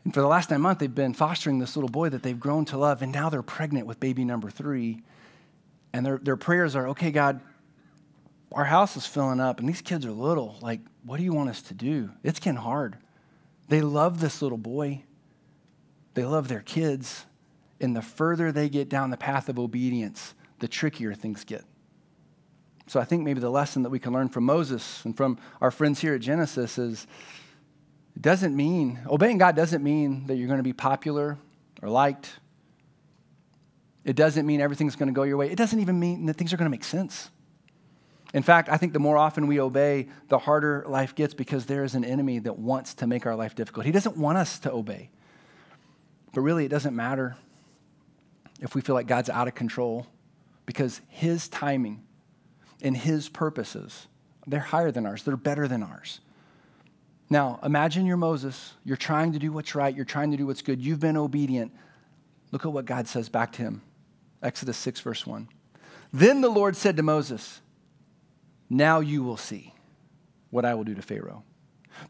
And 0.05 0.13
for 0.13 0.21
the 0.21 0.27
last 0.27 0.51
nine 0.51 0.61
months, 0.61 0.81
they've 0.81 0.93
been 0.93 1.15
fostering 1.15 1.59
this 1.59 1.77
little 1.77 1.89
boy 1.89 2.09
that 2.09 2.23
they've 2.23 2.39
grown 2.39 2.65
to 2.67 2.79
love, 2.79 3.03
and 3.03 3.13
now 3.13 3.29
they're 3.29 3.43
pregnant 3.43 3.87
with 3.87 4.01
baby 4.01 4.25
number 4.25 4.51
three. 4.51 5.03
And 5.93 6.05
their, 6.05 6.19
their 6.19 6.37
prayers 6.37 6.75
are, 6.75 6.89
okay, 6.89 7.11
God, 7.11 7.41
our 8.51 8.65
house 8.65 8.97
is 8.97 9.07
filling 9.07 9.41
up, 9.41 9.61
and 9.61 9.69
these 9.69 9.83
kids 9.83 10.05
are 10.05 10.11
little. 10.11 10.57
Like, 10.61 10.81
what 11.05 11.19
do 11.19 11.23
you 11.23 11.33
want 11.33 11.51
us 11.51 11.63
to 11.63 11.75
do? 11.75 12.11
It's 12.23 12.41
getting 12.41 12.59
hard. 12.59 12.97
They 13.69 13.81
love 13.81 14.21
this 14.21 14.43
little 14.43 14.59
boy, 14.59 15.05
they 16.15 16.25
love 16.25 16.49
their 16.49 16.61
kids. 16.61 17.27
And 17.81 17.97
the 17.97 18.03
further 18.03 18.53
they 18.53 18.69
get 18.69 18.89
down 18.89 19.11
the 19.11 19.17
path 19.17 19.49
of 19.49 19.59
obedience, 19.59 20.35
the 20.61 20.69
trickier 20.69 21.15
things 21.15 21.43
get. 21.43 21.65
So 22.87 23.01
I 23.01 23.05
think 23.05 23.25
maybe 23.25 23.41
the 23.41 23.51
lesson 23.51 23.83
that 23.83 23.91
we 23.91 23.99
can 23.99 24.13
learn 24.13 24.29
from 24.29 24.45
Moses 24.45 25.05
and 25.05 25.17
from 25.17 25.39
our 25.61 25.73
friends 25.73 26.01
here 26.01 26.15
at 26.15 26.21
Genesis 26.21 26.79
is 26.79 27.09
it 28.15 28.23
doesn't 28.23 28.55
mean, 28.55 29.01
obeying 29.07 29.39
God 29.39 29.57
doesn't 29.57 29.83
mean 29.83 30.27
that 30.27 30.37
you're 30.37 30.49
going 30.49 30.59
to 30.59 30.65
be 30.65 30.73
popular 30.73 31.39
or 31.83 31.89
liked 31.89 32.33
it 34.05 34.17
doesn't 34.17 34.47
mean 34.47 34.61
everything's 34.61 34.97
going 34.97 35.09
to 35.09 35.13
go 35.13 35.23
your 35.23 35.37
way. 35.37 35.51
It 35.51 35.57
doesn't 35.57 35.79
even 35.79 35.99
mean 35.99 36.27
that 36.27 36.35
things 36.35 36.53
are 36.53 36.57
going 36.57 36.67
to 36.67 36.71
make 36.71 36.85
sense. 36.85 37.31
In 38.35 38.43
fact, 38.43 38.69
I 38.69 38.77
think 38.77 38.93
the 38.93 38.99
more 38.99 39.17
often 39.17 39.47
we 39.47 39.61
obey, 39.61 40.09
the 40.29 40.39
harder 40.39 40.85
life 40.89 41.15
gets 41.15 41.35
because 41.35 41.67
there 41.67 41.85
is 41.85 41.95
an 41.95 42.05
enemy 42.05 42.39
that 42.41 42.59
wants 42.59 42.95
to 42.95 43.07
make 43.07 43.27
our 43.27 43.37
life 43.37 43.55
difficult. 43.55 43.87
He 43.87 43.93
doesn't 43.93 44.17
want 44.17 44.39
us 44.39 44.59
to 44.61 44.73
obey. 44.73 45.11
But 46.35 46.41
really, 46.41 46.65
it 46.65 46.71
doesn't 46.71 46.97
matter 46.97 47.37
if 48.61 48.75
we 48.75 48.81
feel 48.81 48.95
like 48.95 49.07
God's 49.07 49.29
out 49.29 49.49
of 49.49 49.55
control 49.55 50.07
because 50.65 51.01
His 51.09 51.47
timing 51.49 52.03
and 52.81 52.97
His 52.97 53.29
purposes, 53.29 54.07
they're 54.47 54.61
higher 54.61 54.91
than 54.91 55.05
ours, 55.05 55.23
they're 55.23 55.37
better 55.37 55.69
than 55.69 55.83
ours. 55.83 56.21
Now, 57.33 57.59
imagine 57.63 58.05
you're 58.05 58.19
Moses. 58.19 58.75
You're 58.85 58.99
trying 58.99 59.33
to 59.33 59.39
do 59.39 59.53
what's 59.53 59.75
right, 59.75 59.97
you're 59.97 60.05
trying 60.05 60.33
to 60.33 60.37
do 60.37 60.47
what's 60.47 60.61
good, 60.61 60.83
you've 60.83 61.01
been 61.01 61.17
obedient. 61.17 61.73
Look 62.51 62.67
at 62.67 62.73
what 62.75 62.85
God 62.85 63.09
says 63.09 63.31
back 63.31 63.53
to 63.53 63.63
him 63.63 63.81
Exodus 64.43 64.77
6, 64.77 65.01
verse 65.01 65.27
1. 65.27 65.49
Then 66.13 66.43
the 66.43 66.51
Lord 66.51 66.77
said 66.77 66.99
to 66.99 67.03
Moses, 67.03 67.63
Now 68.69 69.01
you 69.01 69.23
will 69.23 69.39
see 69.39 69.73
what 70.51 70.67
I 70.67 70.75
will 70.75 70.85
do 70.85 70.95
to 70.95 71.01
Pharaoh. 71.01 71.43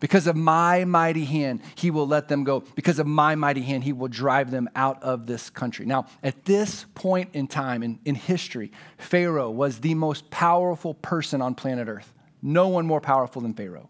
Because 0.01 0.27
of 0.27 0.35
my 0.35 0.85
mighty 0.85 1.25
hand, 1.25 1.61
he 1.77 1.93
will 1.93 2.09
let 2.09 2.27
them 2.27 2.43
go. 2.43 2.65
Because 2.75 2.99
of 2.99 3.07
my 3.07 3.37
mighty 3.37 3.63
hand, 3.63 3.85
he 3.85 3.93
will 3.93 4.09
drive 4.09 4.51
them 4.51 4.69
out 4.75 5.01
of 5.05 5.27
this 5.27 5.51
country. 5.51 5.87
Now, 5.87 6.07
at 6.25 6.47
this 6.47 6.85
point 6.97 7.31
in 7.33 7.47
time 7.47 7.85
in, 7.85 8.01
in 8.05 8.17
history, 8.17 8.73
Pharaoh 8.99 9.53
was 9.53 9.79
the 9.79 9.95
most 9.95 10.31
powerful 10.31 10.95
person 10.95 11.41
on 11.41 11.55
planet 11.55 11.87
Earth. 11.87 12.13
No 12.43 12.67
one 12.67 12.87
more 12.87 13.01
powerful 13.01 13.41
than 13.41 13.55
Pharaoh. 13.55 13.89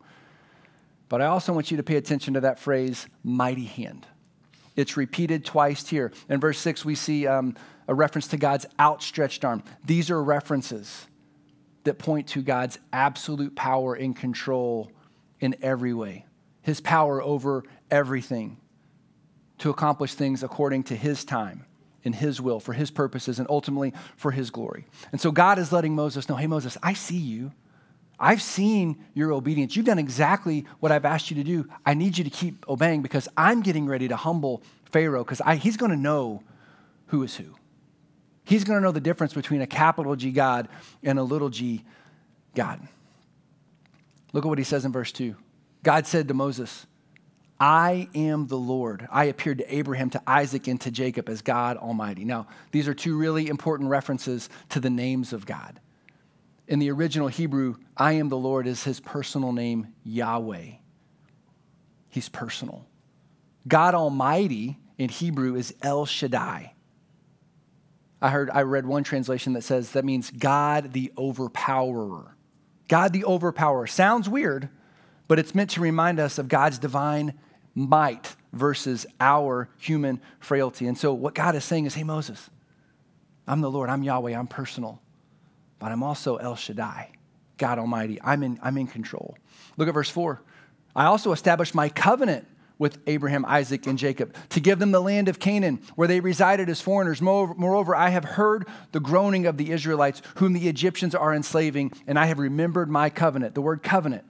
But 1.12 1.20
I 1.20 1.26
also 1.26 1.52
want 1.52 1.70
you 1.70 1.76
to 1.76 1.82
pay 1.82 1.96
attention 1.96 2.32
to 2.32 2.40
that 2.40 2.58
phrase, 2.58 3.06
mighty 3.22 3.66
hand. 3.66 4.06
It's 4.76 4.96
repeated 4.96 5.44
twice 5.44 5.86
here. 5.86 6.10
In 6.30 6.40
verse 6.40 6.58
6, 6.60 6.86
we 6.86 6.94
see 6.94 7.26
um, 7.26 7.54
a 7.86 7.92
reference 7.92 8.28
to 8.28 8.38
God's 8.38 8.64
outstretched 8.80 9.44
arm. 9.44 9.62
These 9.84 10.10
are 10.10 10.24
references 10.24 11.06
that 11.84 11.98
point 11.98 12.28
to 12.28 12.40
God's 12.40 12.78
absolute 12.94 13.54
power 13.54 13.92
and 13.94 14.16
control 14.16 14.90
in 15.38 15.54
every 15.60 15.92
way, 15.92 16.24
his 16.62 16.80
power 16.80 17.22
over 17.22 17.62
everything 17.90 18.56
to 19.58 19.68
accomplish 19.68 20.14
things 20.14 20.42
according 20.42 20.84
to 20.84 20.96
his 20.96 21.26
time 21.26 21.66
in 22.02 22.14
his 22.14 22.40
will, 22.40 22.58
for 22.58 22.72
his 22.72 22.90
purposes, 22.90 23.38
and 23.38 23.46
ultimately 23.50 23.92
for 24.16 24.30
his 24.30 24.48
glory. 24.48 24.86
And 25.12 25.20
so 25.20 25.30
God 25.30 25.58
is 25.58 25.72
letting 25.72 25.94
Moses 25.94 26.30
know 26.30 26.36
hey, 26.36 26.46
Moses, 26.46 26.78
I 26.82 26.94
see 26.94 27.18
you. 27.18 27.52
I've 28.22 28.40
seen 28.40 29.04
your 29.14 29.32
obedience. 29.32 29.74
You've 29.74 29.84
done 29.84 29.98
exactly 29.98 30.64
what 30.78 30.92
I've 30.92 31.04
asked 31.04 31.28
you 31.28 31.36
to 31.36 31.42
do. 31.42 31.68
I 31.84 31.94
need 31.94 32.16
you 32.16 32.22
to 32.22 32.30
keep 32.30 32.64
obeying 32.68 33.02
because 33.02 33.28
I'm 33.36 33.62
getting 33.62 33.86
ready 33.86 34.06
to 34.06 34.16
humble 34.16 34.62
Pharaoh 34.84 35.24
because 35.24 35.42
he's 35.60 35.76
going 35.76 35.90
to 35.90 35.96
know 35.96 36.44
who 37.06 37.24
is 37.24 37.34
who. 37.34 37.56
He's 38.44 38.62
going 38.62 38.78
to 38.78 38.82
know 38.82 38.92
the 38.92 39.00
difference 39.00 39.34
between 39.34 39.60
a 39.60 39.66
capital 39.66 40.14
G 40.14 40.30
God 40.30 40.68
and 41.02 41.18
a 41.18 41.22
little 41.24 41.50
g 41.50 41.84
God. 42.54 42.80
Look 44.32 44.44
at 44.44 44.48
what 44.48 44.58
he 44.58 44.64
says 44.64 44.84
in 44.84 44.92
verse 44.92 45.10
2. 45.10 45.34
God 45.82 46.06
said 46.06 46.28
to 46.28 46.34
Moses, 46.34 46.86
I 47.58 48.08
am 48.14 48.46
the 48.46 48.56
Lord. 48.56 49.06
I 49.10 49.24
appeared 49.24 49.58
to 49.58 49.74
Abraham, 49.74 50.10
to 50.10 50.22
Isaac, 50.28 50.68
and 50.68 50.80
to 50.80 50.90
Jacob 50.92 51.28
as 51.28 51.42
God 51.42 51.76
Almighty. 51.76 52.24
Now, 52.24 52.46
these 52.70 52.86
are 52.86 52.94
two 52.94 53.16
really 53.16 53.48
important 53.48 53.90
references 53.90 54.48
to 54.70 54.80
the 54.80 54.90
names 54.90 55.32
of 55.32 55.44
God. 55.44 55.80
In 56.68 56.78
the 56.78 56.90
original 56.90 57.28
Hebrew, 57.28 57.76
I 57.96 58.12
am 58.12 58.28
the 58.28 58.36
Lord 58.36 58.66
is 58.66 58.84
his 58.84 59.00
personal 59.00 59.52
name, 59.52 59.88
Yahweh. 60.04 60.72
He's 62.08 62.28
personal. 62.28 62.86
God 63.66 63.94
Almighty 63.94 64.78
in 64.98 65.08
Hebrew 65.08 65.56
is 65.56 65.74
El 65.82 66.06
Shaddai. 66.06 66.74
I 68.20 68.30
heard 68.30 68.50
I 68.50 68.62
read 68.62 68.86
one 68.86 69.02
translation 69.02 69.54
that 69.54 69.64
says 69.64 69.92
that 69.92 70.04
means 70.04 70.30
God 70.30 70.92
the 70.92 71.12
overpowerer. 71.18 72.36
God 72.88 73.12
the 73.12 73.24
overpowerer. 73.24 73.86
Sounds 73.88 74.28
weird, 74.28 74.68
but 75.26 75.38
it's 75.38 75.54
meant 75.54 75.70
to 75.70 75.80
remind 75.80 76.20
us 76.20 76.38
of 76.38 76.48
God's 76.48 76.78
divine 76.78 77.34
might 77.74 78.36
versus 78.52 79.06
our 79.18 79.68
human 79.78 80.20
frailty. 80.38 80.86
And 80.86 80.96
so 80.96 81.12
what 81.12 81.34
God 81.34 81.56
is 81.56 81.64
saying 81.64 81.86
is, 81.86 81.94
hey 81.94 82.04
Moses, 82.04 82.50
I'm 83.48 83.60
the 83.60 83.70
Lord, 83.70 83.90
I'm 83.90 84.02
Yahweh, 84.04 84.36
I'm 84.36 84.46
personal 84.46 85.02
but 85.82 85.90
I'm 85.90 86.04
also 86.04 86.36
El 86.36 86.54
Shaddai, 86.54 87.10
God 87.58 87.80
Almighty. 87.80 88.20
I'm 88.22 88.44
in, 88.44 88.56
I'm 88.62 88.78
in 88.78 88.86
control. 88.86 89.36
Look 89.76 89.88
at 89.88 89.94
verse 89.94 90.08
4. 90.08 90.40
I 90.94 91.06
also 91.06 91.32
established 91.32 91.74
my 91.74 91.88
covenant 91.88 92.46
with 92.78 92.98
Abraham, 93.08 93.44
Isaac, 93.44 93.88
and 93.88 93.98
Jacob 93.98 94.32
to 94.50 94.60
give 94.60 94.78
them 94.78 94.92
the 94.92 95.00
land 95.00 95.28
of 95.28 95.40
Canaan 95.40 95.82
where 95.96 96.06
they 96.06 96.20
resided 96.20 96.68
as 96.68 96.80
foreigners. 96.80 97.20
Moreover, 97.20 97.96
I 97.96 98.10
have 98.10 98.22
heard 98.22 98.68
the 98.92 99.00
groaning 99.00 99.44
of 99.44 99.56
the 99.56 99.72
Israelites, 99.72 100.22
whom 100.36 100.52
the 100.52 100.68
Egyptians 100.68 101.16
are 101.16 101.34
enslaving, 101.34 101.90
and 102.06 102.16
I 102.16 102.26
have 102.26 102.38
remembered 102.38 102.88
my 102.88 103.10
covenant. 103.10 103.56
The 103.56 103.60
word 103.60 103.82
covenant, 103.82 104.22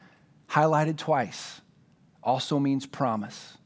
highlighted 0.49 0.97
twice, 0.97 1.61
also 2.23 2.59
means 2.59 2.87
promise. 2.87 3.59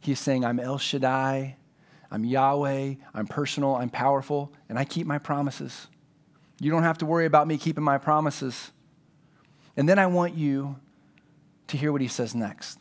He's 0.00 0.18
saying, 0.18 0.44
I'm 0.44 0.58
El 0.58 0.78
Shaddai, 0.78 1.54
I'm 2.10 2.24
Yahweh, 2.24 2.94
I'm 3.14 3.26
personal, 3.28 3.76
I'm 3.76 3.90
powerful, 3.90 4.52
and 4.68 4.76
I 4.76 4.84
keep 4.84 5.06
my 5.06 5.18
promises. 5.18 5.86
You 6.62 6.70
don't 6.70 6.84
have 6.84 6.98
to 6.98 7.06
worry 7.06 7.26
about 7.26 7.48
me 7.48 7.58
keeping 7.58 7.82
my 7.82 7.98
promises. 7.98 8.70
And 9.76 9.88
then 9.88 9.98
I 9.98 10.06
want 10.06 10.36
you 10.36 10.76
to 11.66 11.76
hear 11.76 11.90
what 11.90 12.00
he 12.00 12.06
says 12.06 12.36
next. 12.36 12.78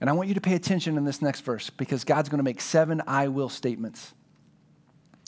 And 0.00 0.08
I 0.08 0.12
want 0.12 0.28
you 0.28 0.34
to 0.34 0.40
pay 0.40 0.54
attention 0.54 0.96
in 0.96 1.04
this 1.04 1.20
next 1.20 1.40
verse 1.40 1.70
because 1.70 2.04
God's 2.04 2.28
going 2.28 2.38
to 2.38 2.44
make 2.44 2.60
seven 2.60 3.02
I 3.04 3.26
will 3.26 3.48
statements. 3.48 4.14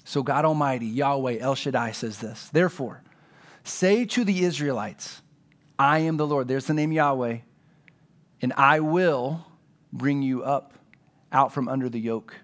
So, 0.04 0.22
God 0.22 0.44
Almighty, 0.44 0.86
Yahweh, 0.86 1.38
El 1.40 1.56
Shaddai 1.56 1.90
says 1.90 2.20
this 2.20 2.50
Therefore, 2.50 3.02
say 3.64 4.04
to 4.04 4.22
the 4.22 4.44
Israelites, 4.44 5.20
I 5.76 5.98
am 6.00 6.18
the 6.18 6.26
Lord. 6.26 6.46
There's 6.46 6.66
the 6.66 6.74
name 6.74 6.92
Yahweh, 6.92 7.38
and 8.42 8.52
I 8.52 8.78
will 8.78 9.44
bring 9.92 10.22
you 10.22 10.44
up 10.44 10.74
out 11.32 11.52
from 11.52 11.68
under 11.68 11.88
the 11.88 11.98
yoke 11.98 12.36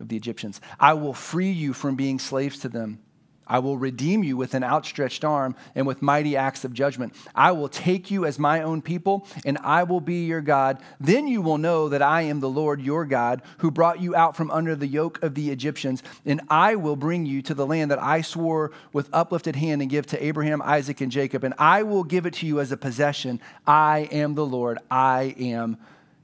of 0.00 0.08
the 0.08 0.16
Egyptians. 0.16 0.58
I 0.78 0.94
will 0.94 1.12
free 1.12 1.50
you 1.50 1.74
from 1.74 1.96
being 1.96 2.18
slaves 2.18 2.60
to 2.60 2.70
them. 2.70 3.00
I 3.50 3.58
will 3.58 3.76
redeem 3.76 4.22
you 4.22 4.36
with 4.36 4.54
an 4.54 4.62
outstretched 4.62 5.24
arm 5.24 5.56
and 5.74 5.84
with 5.84 6.00
mighty 6.00 6.36
acts 6.36 6.64
of 6.64 6.72
judgment. 6.72 7.14
I 7.34 7.50
will 7.50 7.68
take 7.68 8.08
you 8.08 8.24
as 8.24 8.38
my 8.38 8.62
own 8.62 8.80
people, 8.80 9.26
and 9.44 9.58
I 9.58 9.82
will 9.82 10.00
be 10.00 10.24
your 10.24 10.40
God. 10.40 10.78
Then 11.00 11.26
you 11.26 11.42
will 11.42 11.58
know 11.58 11.88
that 11.88 12.00
I 12.00 12.22
am 12.22 12.38
the 12.38 12.48
Lord 12.48 12.80
your 12.80 13.04
God, 13.04 13.42
who 13.58 13.72
brought 13.72 14.00
you 14.00 14.14
out 14.14 14.36
from 14.36 14.52
under 14.52 14.76
the 14.76 14.86
yoke 14.86 15.20
of 15.24 15.34
the 15.34 15.50
Egyptians, 15.50 16.04
and 16.24 16.40
I 16.48 16.76
will 16.76 16.94
bring 16.94 17.26
you 17.26 17.42
to 17.42 17.54
the 17.54 17.66
land 17.66 17.90
that 17.90 18.00
I 18.00 18.20
swore 18.20 18.70
with 18.92 19.10
uplifted 19.12 19.56
hand 19.56 19.82
and 19.82 19.90
give 19.90 20.06
to 20.06 20.24
Abraham, 20.24 20.62
Isaac, 20.62 21.00
and 21.00 21.10
Jacob, 21.10 21.42
and 21.42 21.54
I 21.58 21.82
will 21.82 22.04
give 22.04 22.26
it 22.26 22.34
to 22.34 22.46
you 22.46 22.60
as 22.60 22.70
a 22.70 22.76
possession. 22.76 23.40
I 23.66 24.08
am 24.12 24.36
the 24.36 24.46
Lord, 24.46 24.78
I 24.88 25.34
am 25.38 25.76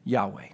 Yahweh. 0.04 0.50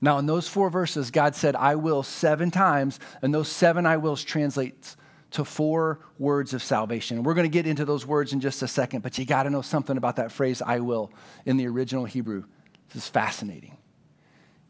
Now, 0.00 0.18
in 0.18 0.26
those 0.26 0.48
four 0.48 0.68
verses, 0.68 1.12
God 1.12 1.36
said, 1.36 1.54
I 1.54 1.76
will 1.76 2.02
seven 2.02 2.50
times, 2.50 2.98
and 3.22 3.32
those 3.32 3.48
seven 3.48 3.86
I 3.86 3.98
wills 3.98 4.24
translates 4.24 4.96
to 5.34 5.44
four 5.44 5.98
words 6.16 6.54
of 6.54 6.62
salvation. 6.62 7.24
We're 7.24 7.34
going 7.34 7.44
to 7.44 7.52
get 7.52 7.66
into 7.66 7.84
those 7.84 8.06
words 8.06 8.32
in 8.32 8.40
just 8.40 8.62
a 8.62 8.68
second, 8.68 9.02
but 9.02 9.18
you 9.18 9.24
got 9.24 9.42
to 9.42 9.50
know 9.50 9.62
something 9.62 9.96
about 9.96 10.16
that 10.16 10.30
phrase, 10.30 10.62
I 10.62 10.78
will, 10.78 11.12
in 11.44 11.56
the 11.56 11.66
original 11.66 12.04
Hebrew. 12.04 12.44
This 12.88 13.02
is 13.02 13.08
fascinating. 13.08 13.76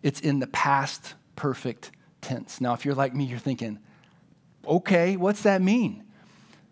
It's 0.03 0.20
in 0.20 0.38
the 0.38 0.46
past 0.46 1.14
perfect 1.37 1.90
tense. 2.22 2.62
Now, 2.62 2.72
if 2.72 2.87
you're 2.87 2.94
like 2.94 3.14
me, 3.14 3.24
you're 3.24 3.38
thinking, 3.38 3.79
okay, 4.66 5.16
what's 5.16 5.42
that 5.42 5.61
mean? 5.61 6.03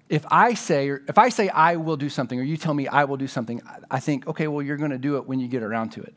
If 0.08 0.24
I 0.30 0.54
say, 0.54 0.88
if 0.88 1.18
I 1.18 1.28
say 1.28 1.50
I 1.50 1.76
will 1.76 1.98
do 1.98 2.08
something, 2.08 2.40
or 2.40 2.42
you 2.42 2.56
tell 2.56 2.74
me 2.74 2.88
I 2.88 3.04
will 3.04 3.18
do 3.18 3.28
something, 3.28 3.60
I 3.90 4.00
think, 4.00 4.26
okay, 4.26 4.48
well, 4.48 4.62
you're 4.62 4.78
going 4.78 4.90
to 4.90 4.98
do 4.98 5.18
it 5.18 5.26
when 5.26 5.38
you 5.38 5.48
get 5.48 5.62
around 5.62 5.90
to 5.90 6.02
it. 6.02 6.16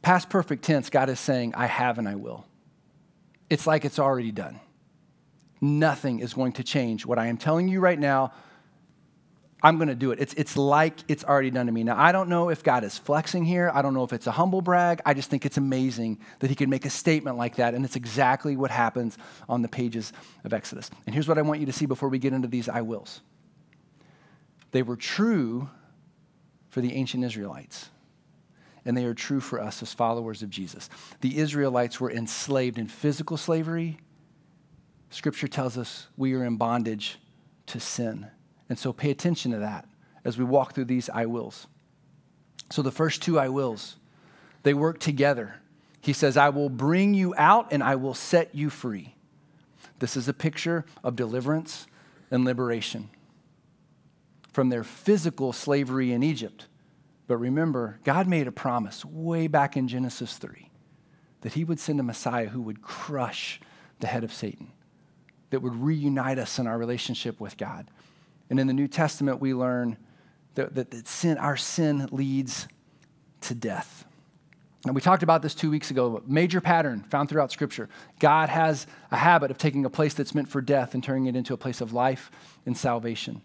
Past 0.00 0.30
perfect 0.30 0.64
tense, 0.64 0.90
God 0.90 1.08
is 1.08 1.18
saying, 1.18 1.54
I 1.56 1.66
have 1.66 1.98
and 1.98 2.08
I 2.08 2.14
will. 2.14 2.46
It's 3.50 3.66
like 3.66 3.84
it's 3.84 3.98
already 3.98 4.30
done 4.30 4.60
nothing 5.66 6.20
is 6.20 6.34
going 6.34 6.52
to 6.52 6.64
change. 6.64 7.04
What 7.04 7.18
I 7.18 7.26
am 7.26 7.36
telling 7.36 7.68
you 7.68 7.80
right 7.80 7.98
now, 7.98 8.32
I'm 9.62 9.78
going 9.78 9.88
to 9.88 9.94
do 9.94 10.12
it. 10.12 10.20
It's, 10.20 10.34
it's 10.34 10.56
like 10.56 10.98
it's 11.08 11.24
already 11.24 11.50
done 11.50 11.66
to 11.66 11.72
me. 11.72 11.82
Now, 11.82 11.98
I 11.98 12.12
don't 12.12 12.28
know 12.28 12.50
if 12.50 12.62
God 12.62 12.84
is 12.84 12.98
flexing 12.98 13.44
here. 13.44 13.70
I 13.74 13.82
don't 13.82 13.94
know 13.94 14.04
if 14.04 14.12
it's 14.12 14.26
a 14.26 14.30
humble 14.30 14.60
brag. 14.60 15.00
I 15.04 15.14
just 15.14 15.30
think 15.30 15.46
it's 15.46 15.56
amazing 15.56 16.18
that 16.40 16.50
he 16.50 16.56
could 16.56 16.68
make 16.68 16.84
a 16.84 16.90
statement 16.90 17.36
like 17.36 17.56
that. 17.56 17.74
And 17.74 17.84
it's 17.84 17.96
exactly 17.96 18.56
what 18.56 18.70
happens 18.70 19.16
on 19.48 19.62
the 19.62 19.68
pages 19.68 20.12
of 20.44 20.52
Exodus. 20.52 20.90
And 21.06 21.14
here's 21.14 21.26
what 21.26 21.38
I 21.38 21.42
want 21.42 21.60
you 21.60 21.66
to 21.66 21.72
see 21.72 21.86
before 21.86 22.08
we 22.08 22.18
get 22.18 22.32
into 22.32 22.48
these 22.48 22.68
I 22.68 22.82
wills 22.82 23.20
they 24.72 24.82
were 24.82 24.96
true 24.96 25.70
for 26.68 26.82
the 26.82 26.92
ancient 26.92 27.24
Israelites. 27.24 27.88
And 28.84 28.94
they 28.96 29.06
are 29.06 29.14
true 29.14 29.40
for 29.40 29.58
us 29.60 29.82
as 29.82 29.94
followers 29.94 30.42
of 30.42 30.50
Jesus. 30.50 30.90
The 31.22 31.38
Israelites 31.38 31.98
were 31.98 32.10
enslaved 32.10 32.78
in 32.78 32.86
physical 32.86 33.38
slavery 33.38 33.98
Scripture 35.16 35.48
tells 35.48 35.78
us 35.78 36.08
we 36.18 36.34
are 36.34 36.44
in 36.44 36.56
bondage 36.56 37.16
to 37.64 37.80
sin. 37.80 38.26
And 38.68 38.78
so 38.78 38.92
pay 38.92 39.10
attention 39.10 39.50
to 39.52 39.58
that 39.60 39.88
as 40.26 40.36
we 40.36 40.44
walk 40.44 40.74
through 40.74 40.84
these 40.84 41.08
I 41.08 41.24
wills. 41.24 41.68
So 42.70 42.82
the 42.82 42.90
first 42.90 43.22
two 43.22 43.38
I 43.38 43.48
wills, 43.48 43.96
they 44.62 44.74
work 44.74 44.98
together. 44.98 45.54
He 46.02 46.12
says, 46.12 46.36
I 46.36 46.50
will 46.50 46.68
bring 46.68 47.14
you 47.14 47.34
out 47.38 47.68
and 47.72 47.82
I 47.82 47.96
will 47.96 48.12
set 48.12 48.54
you 48.54 48.68
free. 48.68 49.14
This 50.00 50.18
is 50.18 50.28
a 50.28 50.34
picture 50.34 50.84
of 51.02 51.16
deliverance 51.16 51.86
and 52.30 52.44
liberation 52.44 53.08
from 54.52 54.68
their 54.68 54.84
physical 54.84 55.54
slavery 55.54 56.12
in 56.12 56.22
Egypt. 56.22 56.66
But 57.26 57.38
remember, 57.38 58.00
God 58.04 58.28
made 58.28 58.48
a 58.48 58.52
promise 58.52 59.02
way 59.02 59.46
back 59.46 59.78
in 59.78 59.88
Genesis 59.88 60.36
3 60.36 60.70
that 61.40 61.54
he 61.54 61.64
would 61.64 61.80
send 61.80 62.00
a 62.00 62.02
Messiah 62.02 62.48
who 62.48 62.60
would 62.60 62.82
crush 62.82 63.62
the 64.00 64.08
head 64.08 64.22
of 64.22 64.30
Satan 64.30 64.72
that 65.50 65.60
would 65.60 65.74
reunite 65.74 66.38
us 66.38 66.58
in 66.58 66.66
our 66.66 66.78
relationship 66.78 67.40
with 67.40 67.56
God. 67.56 67.88
And 68.50 68.60
in 68.60 68.66
the 68.66 68.72
New 68.72 68.88
Testament, 68.88 69.40
we 69.40 69.54
learn 69.54 69.96
that, 70.54 70.74
that, 70.74 70.90
that 70.90 71.08
sin, 71.08 71.38
our 71.38 71.56
sin 71.56 72.08
leads 72.10 72.68
to 73.42 73.54
death. 73.54 74.04
And 74.84 74.94
we 74.94 75.00
talked 75.00 75.24
about 75.24 75.42
this 75.42 75.54
two 75.54 75.70
weeks 75.70 75.90
ago, 75.90 76.22
a 76.24 76.30
major 76.30 76.60
pattern 76.60 77.04
found 77.10 77.28
throughout 77.28 77.50
Scripture. 77.50 77.88
God 78.20 78.48
has 78.48 78.86
a 79.10 79.16
habit 79.16 79.50
of 79.50 79.58
taking 79.58 79.84
a 79.84 79.90
place 79.90 80.14
that's 80.14 80.34
meant 80.34 80.48
for 80.48 80.60
death 80.60 80.94
and 80.94 81.02
turning 81.02 81.26
it 81.26 81.34
into 81.34 81.54
a 81.54 81.56
place 81.56 81.80
of 81.80 81.92
life 81.92 82.30
and 82.64 82.76
salvation. 82.76 83.42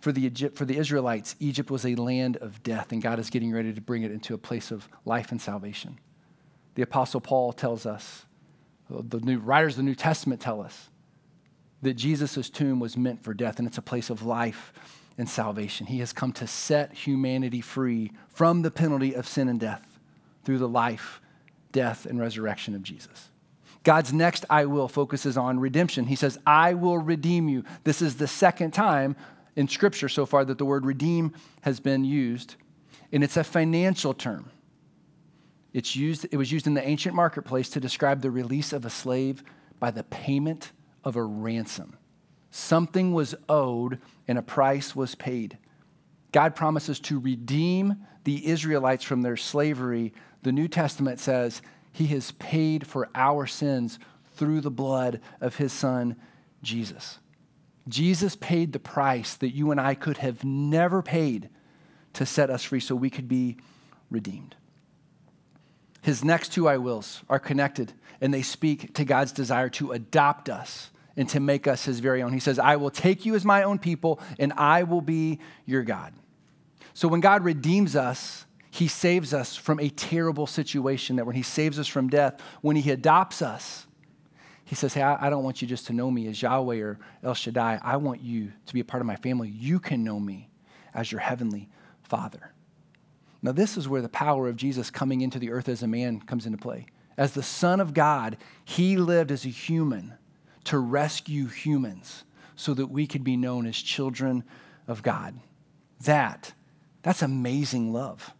For 0.00 0.10
the, 0.10 0.24
Egypt, 0.24 0.56
for 0.56 0.64
the 0.64 0.78
Israelites, 0.78 1.36
Egypt 1.38 1.70
was 1.70 1.84
a 1.84 1.96
land 1.96 2.38
of 2.38 2.62
death, 2.62 2.92
and 2.92 3.02
God 3.02 3.18
is 3.18 3.30
getting 3.30 3.52
ready 3.52 3.74
to 3.74 3.80
bring 3.80 4.04
it 4.04 4.10
into 4.10 4.32
a 4.32 4.38
place 4.38 4.70
of 4.70 4.88
life 5.04 5.32
and 5.32 5.40
salvation. 5.40 5.98
The 6.76 6.82
Apostle 6.82 7.20
Paul 7.20 7.52
tells 7.52 7.84
us, 7.84 8.24
the 8.88 9.20
new 9.20 9.38
writers 9.38 9.74
of 9.74 9.78
the 9.78 9.82
New 9.82 9.94
Testament 9.94 10.40
tell 10.40 10.62
us, 10.62 10.88
that 11.82 11.94
Jesus' 11.94 12.50
tomb 12.50 12.80
was 12.80 12.96
meant 12.96 13.22
for 13.22 13.34
death, 13.34 13.58
and 13.58 13.68
it's 13.68 13.78
a 13.78 13.82
place 13.82 14.10
of 14.10 14.24
life 14.24 14.72
and 15.16 15.28
salvation. 15.28 15.86
He 15.86 15.98
has 15.98 16.12
come 16.12 16.32
to 16.34 16.46
set 16.46 16.92
humanity 16.92 17.60
free 17.60 18.12
from 18.28 18.62
the 18.62 18.70
penalty 18.70 19.14
of 19.14 19.28
sin 19.28 19.48
and 19.48 19.60
death 19.60 19.98
through 20.44 20.58
the 20.58 20.68
life, 20.68 21.20
death, 21.72 22.06
and 22.06 22.20
resurrection 22.20 22.74
of 22.74 22.82
Jesus. 22.82 23.30
God's 23.84 24.12
next 24.12 24.44
I 24.50 24.66
will 24.66 24.88
focuses 24.88 25.36
on 25.36 25.60
redemption. 25.60 26.06
He 26.06 26.16
says, 26.16 26.38
I 26.46 26.74
will 26.74 26.98
redeem 26.98 27.48
you. 27.48 27.64
This 27.84 28.02
is 28.02 28.16
the 28.16 28.26
second 28.26 28.72
time 28.72 29.16
in 29.56 29.68
Scripture 29.68 30.08
so 30.08 30.26
far 30.26 30.44
that 30.44 30.58
the 30.58 30.64
word 30.64 30.84
redeem 30.84 31.32
has 31.62 31.80
been 31.80 32.04
used, 32.04 32.56
and 33.12 33.24
it's 33.24 33.36
a 33.36 33.44
financial 33.44 34.14
term. 34.14 34.50
It's 35.72 35.94
used, 35.94 36.26
it 36.30 36.36
was 36.36 36.50
used 36.50 36.66
in 36.66 36.74
the 36.74 36.86
ancient 36.86 37.14
marketplace 37.14 37.68
to 37.70 37.80
describe 37.80 38.20
the 38.20 38.30
release 38.30 38.72
of 38.72 38.84
a 38.84 38.90
slave 38.90 39.42
by 39.78 39.90
the 39.90 40.04
payment 40.04 40.72
of 41.08 41.16
a 41.16 41.22
ransom. 41.24 41.96
Something 42.50 43.14
was 43.14 43.34
owed 43.48 43.98
and 44.28 44.36
a 44.36 44.42
price 44.42 44.94
was 44.94 45.14
paid. 45.14 45.56
God 46.32 46.54
promises 46.54 47.00
to 47.00 47.18
redeem 47.18 47.96
the 48.24 48.46
Israelites 48.46 49.04
from 49.04 49.22
their 49.22 49.38
slavery. 49.38 50.12
The 50.42 50.52
New 50.52 50.68
Testament 50.68 51.18
says 51.18 51.62
he 51.90 52.08
has 52.08 52.32
paid 52.32 52.86
for 52.86 53.08
our 53.14 53.46
sins 53.46 53.98
through 54.36 54.60
the 54.60 54.70
blood 54.70 55.22
of 55.40 55.56
his 55.56 55.72
son, 55.72 56.14
Jesus. 56.62 57.18
Jesus 57.88 58.36
paid 58.36 58.74
the 58.74 58.78
price 58.78 59.34
that 59.36 59.54
you 59.54 59.70
and 59.70 59.80
I 59.80 59.94
could 59.94 60.18
have 60.18 60.44
never 60.44 61.00
paid 61.00 61.48
to 62.12 62.26
set 62.26 62.50
us 62.50 62.64
free 62.64 62.80
so 62.80 62.94
we 62.94 63.08
could 63.08 63.28
be 63.28 63.56
redeemed. 64.10 64.56
His 66.02 66.22
next 66.22 66.50
two 66.50 66.68
I 66.68 66.76
wills 66.76 67.22
are 67.30 67.38
connected 67.38 67.94
and 68.20 68.34
they 68.34 68.42
speak 68.42 68.92
to 68.94 69.06
God's 69.06 69.32
desire 69.32 69.70
to 69.70 69.92
adopt 69.92 70.50
us 70.50 70.90
and 71.18 71.28
to 71.28 71.40
make 71.40 71.66
us 71.66 71.84
his 71.84 71.98
very 71.98 72.22
own. 72.22 72.32
He 72.32 72.38
says, 72.38 72.60
I 72.60 72.76
will 72.76 72.90
take 72.90 73.26
you 73.26 73.34
as 73.34 73.44
my 73.44 73.64
own 73.64 73.80
people, 73.80 74.20
and 74.38 74.52
I 74.52 74.84
will 74.84 75.00
be 75.00 75.40
your 75.66 75.82
God. 75.82 76.14
So 76.94 77.08
when 77.08 77.20
God 77.20 77.42
redeems 77.42 77.96
us, 77.96 78.46
he 78.70 78.86
saves 78.86 79.34
us 79.34 79.56
from 79.56 79.80
a 79.80 79.88
terrible 79.88 80.46
situation 80.46 81.16
that 81.16 81.26
when 81.26 81.34
he 81.34 81.42
saves 81.42 81.76
us 81.78 81.88
from 81.88 82.08
death, 82.08 82.40
when 82.60 82.76
he 82.76 82.92
adopts 82.92 83.42
us, 83.42 83.86
he 84.64 84.76
says, 84.76 84.94
Hey, 84.94 85.02
I 85.02 85.28
don't 85.28 85.42
want 85.42 85.60
you 85.60 85.66
just 85.66 85.88
to 85.88 85.92
know 85.92 86.08
me 86.08 86.28
as 86.28 86.40
Yahweh 86.40 86.78
or 86.78 87.00
El 87.24 87.34
Shaddai. 87.34 87.80
I 87.82 87.96
want 87.96 88.20
you 88.20 88.52
to 88.66 88.74
be 88.74 88.80
a 88.80 88.84
part 88.84 89.00
of 89.00 89.06
my 89.06 89.16
family. 89.16 89.48
You 89.48 89.80
can 89.80 90.04
know 90.04 90.20
me 90.20 90.50
as 90.94 91.10
your 91.10 91.20
heavenly 91.20 91.68
Father. 92.02 92.52
Now, 93.42 93.52
this 93.52 93.76
is 93.76 93.88
where 93.88 94.02
the 94.02 94.08
power 94.08 94.46
of 94.46 94.54
Jesus 94.54 94.90
coming 94.90 95.22
into 95.22 95.40
the 95.40 95.50
earth 95.50 95.68
as 95.68 95.82
a 95.82 95.88
man 95.88 96.20
comes 96.20 96.46
into 96.46 96.58
play. 96.58 96.86
As 97.16 97.32
the 97.32 97.42
Son 97.42 97.80
of 97.80 97.92
God, 97.92 98.36
he 98.64 98.96
lived 98.96 99.32
as 99.32 99.44
a 99.44 99.48
human 99.48 100.14
to 100.64 100.78
rescue 100.78 101.46
humans 101.46 102.24
so 102.56 102.74
that 102.74 102.86
we 102.88 103.06
could 103.06 103.24
be 103.24 103.36
known 103.36 103.66
as 103.66 103.76
children 103.76 104.44
of 104.86 105.02
God. 105.02 105.38
That, 106.04 106.52
that's 107.02 107.22
amazing 107.22 107.92
love. 107.92 108.32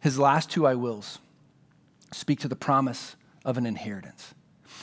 His 0.00 0.18
last 0.18 0.50
two 0.50 0.66
I 0.66 0.74
wills 0.74 1.18
speak 2.12 2.40
to 2.40 2.48
the 2.48 2.56
promise 2.56 3.16
of 3.44 3.58
an 3.58 3.66
inheritance. 3.66 4.34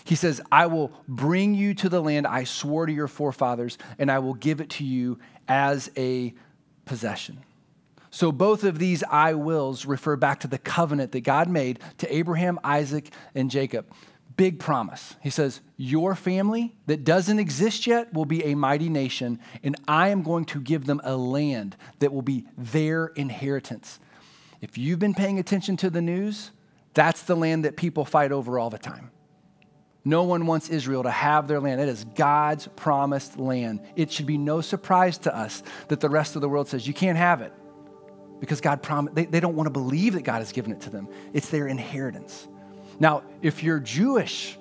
He 0.03 0.15
says, 0.15 0.41
I 0.51 0.67
will 0.67 0.91
bring 1.07 1.55
you 1.55 1.73
to 1.75 1.89
the 1.89 2.01
land 2.01 2.27
I 2.27 2.43
swore 2.43 2.85
to 2.85 2.93
your 2.93 3.07
forefathers, 3.07 3.77
and 3.97 4.11
I 4.11 4.19
will 4.19 4.33
give 4.33 4.61
it 4.61 4.69
to 4.71 4.83
you 4.83 5.19
as 5.47 5.89
a 5.97 6.33
possession. 6.85 7.39
So 8.11 8.31
both 8.31 8.63
of 8.63 8.79
these 8.79 9.03
I 9.03 9.33
wills 9.33 9.85
refer 9.85 10.15
back 10.15 10.39
to 10.41 10.47
the 10.47 10.57
covenant 10.57 11.11
that 11.13 11.21
God 11.21 11.49
made 11.49 11.79
to 11.97 12.15
Abraham, 12.15 12.59
Isaac, 12.63 13.11
and 13.33 13.51
Jacob. 13.51 13.87
Big 14.37 14.59
promise. 14.59 15.15
He 15.21 15.29
says, 15.29 15.61
Your 15.77 16.13
family 16.15 16.75
that 16.87 17.03
doesn't 17.03 17.39
exist 17.39 17.87
yet 17.87 18.13
will 18.13 18.25
be 18.25 18.43
a 18.43 18.55
mighty 18.55 18.89
nation, 18.89 19.39
and 19.63 19.75
I 19.87 20.09
am 20.09 20.23
going 20.23 20.45
to 20.45 20.59
give 20.59 20.85
them 20.85 20.99
a 21.03 21.15
land 21.15 21.77
that 21.99 22.11
will 22.11 22.21
be 22.21 22.45
their 22.57 23.07
inheritance. 23.07 23.99
If 24.61 24.77
you've 24.77 24.99
been 24.99 25.13
paying 25.13 25.39
attention 25.39 25.77
to 25.77 25.89
the 25.89 26.01
news, 26.01 26.51
that's 26.93 27.23
the 27.23 27.35
land 27.35 27.65
that 27.65 27.77
people 27.77 28.03
fight 28.03 28.31
over 28.31 28.59
all 28.59 28.69
the 28.69 28.77
time. 28.77 29.11
No 30.03 30.23
one 30.23 30.45
wants 30.45 30.69
Israel 30.69 31.03
to 31.03 31.11
have 31.11 31.47
their 31.47 31.59
land. 31.59 31.81
It 31.81 31.89
is 31.89 32.03
God's 32.03 32.67
promised 32.75 33.39
land. 33.39 33.81
It 33.95 34.11
should 34.11 34.27
be 34.27 34.37
no 34.37 34.61
surprise 34.61 35.17
to 35.19 35.35
us 35.35 35.63
that 35.87 35.99
the 35.99 36.09
rest 36.09 36.35
of 36.35 36.41
the 36.41 36.49
world 36.49 36.67
says, 36.67 36.87
You 36.87 36.93
can't 36.93 37.17
have 37.17 37.41
it 37.41 37.53
because 38.39 38.61
God 38.61 38.83
promised, 38.83 39.15
they, 39.15 39.25
they 39.25 39.39
don't 39.39 39.55
want 39.55 39.67
to 39.67 39.71
believe 39.71 40.13
that 40.13 40.23
God 40.23 40.39
has 40.39 40.51
given 40.51 40.71
it 40.71 40.81
to 40.81 40.89
them. 40.89 41.07
It's 41.33 41.49
their 41.49 41.67
inheritance. 41.67 42.47
Now, 42.99 43.23
if 43.41 43.63
you're 43.63 43.79
Jewish 43.79 44.57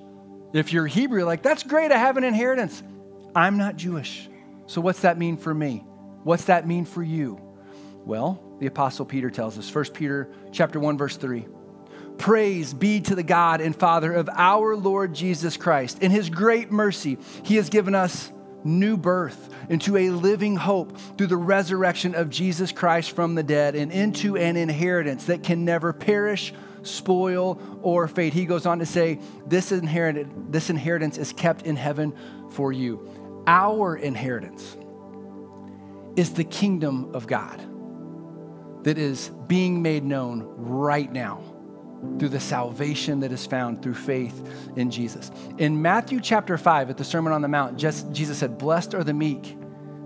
If 0.55 0.73
you're 0.73 0.87
Hebrew, 0.87 1.25
like, 1.25 1.43
that's 1.43 1.65
great, 1.65 1.91
I 1.91 1.99
have 1.99 2.17
an 2.17 2.23
inheritance. 2.23 2.81
I'm 3.35 3.59
not 3.59 3.75
Jewish. 3.75 4.29
So 4.67 4.81
what's 4.81 5.01
that 5.01 5.19
mean 5.19 5.37
for 5.37 5.53
me? 5.53 5.85
What's 6.23 6.45
that 6.45 6.65
mean 6.67 6.85
for 6.85 7.03
you? 7.03 7.41
Well, 8.05 8.41
the 8.61 8.67
apostle 8.67 9.05
Peter 9.05 9.31
tells 9.31 9.59
us, 9.59 9.75
1 9.75 9.87
Peter 9.87 10.31
chapter 10.53 10.79
1 10.79 10.97
verse 10.97 11.17
3. 11.17 11.49
Praise 12.19 12.73
be 12.73 13.01
to 13.01 13.17
the 13.17 13.25
God 13.25 13.61
and 13.61 13.75
Father 13.75 14.13
of 14.13 14.29
our 14.33 14.77
Lord 14.77 15.13
Jesus 15.13 15.57
Christ. 15.57 15.99
In 16.01 16.13
his 16.13 16.31
great 16.31 16.71
mercy, 16.71 17.19
he 17.43 17.57
has 17.57 17.69
given 17.69 17.97
us 17.97 18.31
new 18.63 18.97
birth 18.97 19.53
into 19.69 19.97
a 19.97 20.11
living 20.11 20.55
hope 20.55 20.97
through 21.19 21.27
the 21.27 21.37
resurrection 21.37 22.15
of 22.15 22.31
Jesus 22.31 22.71
Christ 22.71 23.11
from 23.11 23.35
the 23.35 23.43
dead 23.43 23.75
and 23.75 23.91
into 23.91 24.37
an 24.37 24.57
inheritance 24.57 25.25
that 25.25 25.43
can 25.43 25.65
never 25.65 25.93
perish, 25.93 26.55
spoil, 26.87 27.61
or 27.83 28.09
fade. 28.09 28.33
He 28.33 28.47
goes 28.47 28.67
on 28.67 28.79
to 28.79 28.87
say, 28.87 29.19
This 29.47 29.73
inheritance, 29.73 30.33
this 30.51 30.71
inheritance 30.71 31.19
is 31.19 31.33
kept 31.33 31.63
in 31.63 31.77
heaven 31.77 32.15
for 32.51 32.73
you. 32.73 33.43
Our 33.47 33.97
inheritance 33.97 34.77
is 36.17 36.35
the 36.35 36.45
kingdom 36.45 37.15
of 37.15 37.27
God 37.27 37.61
that 38.85 38.99
is 38.99 39.31
being 39.47 39.83
made 39.83 40.05
known 40.05 40.45
right 40.57 41.11
now 41.11 41.43
through 42.19 42.29
the 42.29 42.41
salvation 42.41 43.21
that 43.21 43.33
is 43.33 43.47
found 43.47 43.83
through 43.83 43.95
faith 43.95 44.49
in 44.77 44.91
Jesus. 44.91 45.31
In 45.59 45.81
Matthew 45.81 46.21
chapter 46.21 46.57
5, 46.59 46.91
at 46.91 46.97
the 46.99 47.05
Sermon 47.05 47.33
on 47.33 47.43
the 47.43 47.49
Mount, 47.49 47.79
Jesus 47.79 48.39
said, 48.39 48.59
Blessed 48.59 48.95
are 48.95 49.03
the 49.03 49.15
meek, 49.15 49.57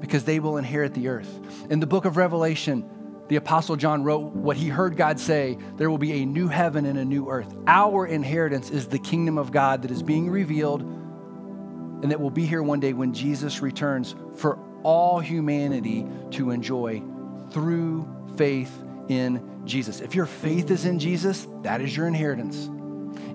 because 0.00 0.24
they 0.24 0.38
will 0.38 0.56
inherit 0.58 0.94
the 0.94 1.08
earth. 1.08 1.40
In 1.70 1.80
the 1.80 1.86
book 1.86 2.04
of 2.04 2.16
Revelation, 2.16 2.88
the 3.28 3.36
Apostle 3.36 3.76
John 3.76 4.02
wrote 4.02 4.32
what 4.32 4.56
he 4.56 4.68
heard 4.68 4.96
God 4.96 5.20
say 5.20 5.58
there 5.76 5.90
will 5.90 5.98
be 5.98 6.22
a 6.22 6.26
new 6.26 6.48
heaven 6.48 6.86
and 6.86 6.98
a 6.98 7.04
new 7.04 7.28
earth. 7.28 7.54
Our 7.66 8.06
inheritance 8.06 8.70
is 8.70 8.88
the 8.88 8.98
kingdom 8.98 9.38
of 9.38 9.52
God 9.52 9.82
that 9.82 9.90
is 9.90 10.02
being 10.02 10.30
revealed 10.30 10.82
and 10.82 12.10
that 12.10 12.20
will 12.20 12.30
be 12.30 12.46
here 12.46 12.62
one 12.62 12.80
day 12.80 12.92
when 12.92 13.12
Jesus 13.12 13.60
returns 13.60 14.14
for 14.36 14.58
all 14.82 15.18
humanity 15.20 16.06
to 16.32 16.50
enjoy 16.50 17.02
through 17.50 18.08
faith 18.36 18.72
in 19.08 19.62
Jesus. 19.64 20.00
If 20.00 20.14
your 20.14 20.26
faith 20.26 20.70
is 20.70 20.84
in 20.84 20.98
Jesus, 20.98 21.46
that 21.62 21.80
is 21.80 21.96
your 21.96 22.06
inheritance. 22.06 22.70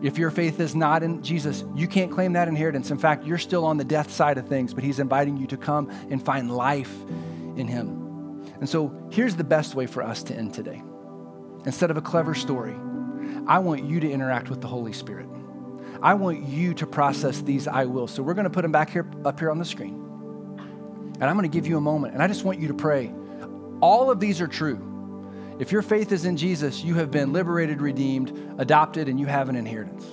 If 0.02 0.18
your 0.18 0.32
faith 0.32 0.60
is 0.60 0.76
not 0.76 1.04
in 1.04 1.22
Jesus, 1.22 1.64
you 1.76 1.88
can't 1.88 2.12
claim 2.12 2.34
that 2.34 2.48
inheritance. 2.48 2.90
In 2.90 2.98
fact, 2.98 3.26
you're 3.26 3.38
still 3.38 3.66
on 3.66 3.78
the 3.78 3.84
death 3.84 4.12
side 4.12 4.38
of 4.38 4.48
things, 4.48 4.74
but 4.74 4.84
He's 4.84 5.00
inviting 5.00 5.38
you 5.38 5.48
to 5.48 5.58
come 5.58 5.90
and 6.10 6.24
find 6.24 6.52
life 6.52 6.94
in 7.56 7.68
Him. 7.68 8.03
And 8.60 8.70
so 8.70 9.08
here's 9.12 9.36
the 9.36 9.44
best 9.44 9.76
way 9.76 9.86
for 9.86 10.04
us 10.04 10.24
to 10.24 10.36
end 10.36 10.54
today. 10.54 10.82
Instead 11.66 11.92
of 11.92 11.98
a 11.98 12.02
clever 12.02 12.36
story, 12.36 12.76
I 13.48 13.60
want 13.60 13.84
you 13.86 14.00
to 14.00 14.10
interact 14.10 14.50
with 14.50 14.62
the 14.62 14.68
Holy 14.68 14.94
Spirit. 14.94 15.28
I 16.02 16.14
want 16.16 16.44
you 16.44 16.74
to 16.76 16.88
process 16.88 17.42
these 17.42 17.68
I 17.68 17.86
will. 17.86 18.08
So 18.08 18.22
we're 18.24 18.34
going 18.34 18.44
to 18.44 18.50
put 18.50 18.64
them 18.64 18.72
back 18.72 18.90
here 18.90 19.10
up 19.26 19.40
here 19.40 19.50
on 19.50 19.58
the 19.58 19.66
screen. 19.66 19.94
And 21.16 21.24
I'm 21.24 21.38
going 21.38 21.50
to 21.50 21.56
give 21.56 21.68
you 21.68 21.78
a 21.78 21.82
moment 21.82 22.14
and 22.14 22.22
I 22.22 22.28
just 22.28 22.44
want 22.44 22.60
you 22.60 22.68
to 22.68 22.74
pray. 22.74 23.14
All 23.82 24.12
of 24.12 24.20
these 24.20 24.42
are 24.42 24.48
true. 24.48 24.90
If 25.60 25.72
your 25.72 25.82
faith 25.82 26.12
is 26.12 26.26
in 26.26 26.36
Jesus, 26.36 26.84
you 26.84 26.96
have 26.96 27.12
been 27.12 27.32
liberated, 27.32 27.82
redeemed, 27.82 28.56
adopted, 28.58 29.08
and 29.08 29.20
you 29.20 29.28
have 29.28 29.50
an 29.50 29.56
inheritance. 29.56 30.04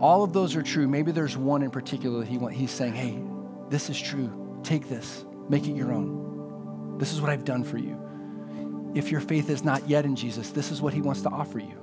All 0.00 0.22
of 0.22 0.32
those 0.32 0.54
are 0.54 0.62
true. 0.62 0.86
Maybe 0.86 1.10
there's 1.10 1.36
one 1.36 1.62
in 1.62 1.70
particular 1.70 2.20
that 2.20 2.28
he 2.28 2.38
he's 2.54 2.70
saying, 2.70 2.94
hey, 2.94 3.20
this 3.68 3.90
is 3.90 4.00
true. 4.00 4.60
Take 4.62 4.88
this, 4.88 5.24
make 5.48 5.66
it 5.66 5.74
your 5.74 5.92
own. 5.92 6.96
This 6.98 7.12
is 7.12 7.20
what 7.20 7.30
I've 7.30 7.44
done 7.44 7.64
for 7.64 7.78
you. 7.78 8.92
If 8.94 9.10
your 9.10 9.20
faith 9.20 9.50
is 9.50 9.62
not 9.62 9.88
yet 9.88 10.04
in 10.04 10.16
Jesus, 10.16 10.50
this 10.50 10.70
is 10.70 10.80
what 10.80 10.94
he 10.94 11.00
wants 11.00 11.22
to 11.22 11.28
offer 11.28 11.58
you. 11.58 11.74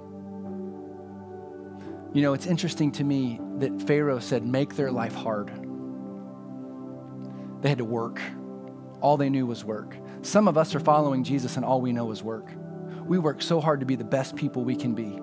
You 2.14 2.22
know, 2.22 2.34
it's 2.34 2.48
interesting 2.48 2.92
to 2.94 3.04
me 3.04 3.40
that 3.60 3.82
Pharaoh 3.88 4.20
said, 4.20 4.46
make 4.46 4.76
their 4.76 4.92
life 4.92 5.14
hard. 5.14 5.52
They 7.62 7.70
had 7.70 7.78
to 7.80 7.86
work. 7.86 8.22
All 9.02 9.18
they 9.18 9.30
knew 9.30 9.46
was 9.46 9.64
work. 9.64 9.96
Some 10.22 10.48
of 10.48 10.58
us 10.58 10.74
are 10.76 10.80
following 10.80 11.24
Jesus 11.24 11.58
and 11.58 11.66
all 11.66 11.82
we 11.82 11.92
know 11.92 12.12
is 12.12 12.24
work. 12.24 12.50
We 13.06 13.20
work 13.20 13.42
so 13.42 13.62
hard 13.62 13.82
to 13.82 13.86
be 13.86 13.96
the 13.96 14.04
best 14.04 14.36
people 14.36 14.64
we 14.64 14.76
can 14.76 14.96
be, 14.96 15.20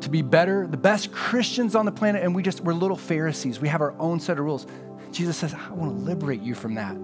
to 0.00 0.10
be 0.10 0.22
better, 0.22 0.66
the 0.66 0.76
best 0.76 1.10
Christians 1.10 1.74
on 1.74 1.84
the 1.86 1.92
planet, 1.92 2.22
and 2.22 2.34
we 2.34 2.42
just, 2.42 2.60
we're 2.60 2.72
little 2.72 2.96
Pharisees. 2.96 3.58
We 3.58 3.68
have 3.68 3.80
our 3.80 3.98
own 3.98 4.20
set 4.20 4.38
of 4.38 4.44
rules. 4.44 4.66
Jesus 5.10 5.36
says, 5.36 5.54
I 5.54 5.72
want 5.72 5.96
to 5.96 6.04
liberate 6.04 6.42
you 6.42 6.54
from 6.54 6.74
that. 6.74 6.96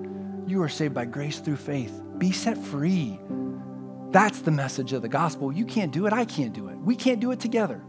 You 0.46 0.62
are 0.62 0.68
saved 0.68 0.94
by 0.94 1.04
grace 1.04 1.38
through 1.38 1.56
faith. 1.56 2.02
Be 2.18 2.32
set 2.32 2.58
free. 2.58 3.18
That's 4.10 4.42
the 4.42 4.50
message 4.50 4.92
of 4.92 5.02
the 5.02 5.08
gospel. 5.08 5.52
You 5.52 5.64
can't 5.64 5.92
do 5.92 6.06
it. 6.06 6.12
I 6.12 6.24
can't 6.24 6.52
do 6.52 6.68
it. 6.68 6.76
We 6.78 6.96
can't 6.96 7.20
do 7.20 7.30
it 7.30 7.40
together. 7.40 7.80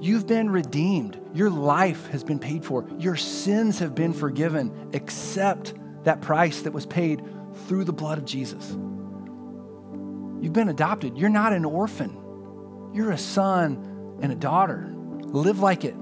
You've 0.00 0.26
been 0.26 0.50
redeemed. 0.50 1.20
Your 1.32 1.50
life 1.50 2.08
has 2.08 2.24
been 2.24 2.38
paid 2.38 2.64
for. 2.64 2.86
Your 2.98 3.16
sins 3.16 3.78
have 3.78 3.94
been 3.94 4.12
forgiven. 4.12 4.90
Accept 4.92 5.74
that 6.04 6.20
price 6.20 6.62
that 6.62 6.72
was 6.72 6.86
paid 6.86 7.22
through 7.66 7.84
the 7.84 7.92
blood 7.92 8.18
of 8.18 8.24
Jesus. 8.24 8.70
You've 10.40 10.52
been 10.52 10.68
adopted. 10.68 11.16
You're 11.16 11.30
not 11.30 11.52
an 11.52 11.64
orphan, 11.64 12.90
you're 12.92 13.12
a 13.12 13.18
son 13.18 14.18
and 14.20 14.30
a 14.30 14.36
daughter. 14.36 14.92
Live 14.94 15.60
like 15.60 15.84
it. 15.84 15.94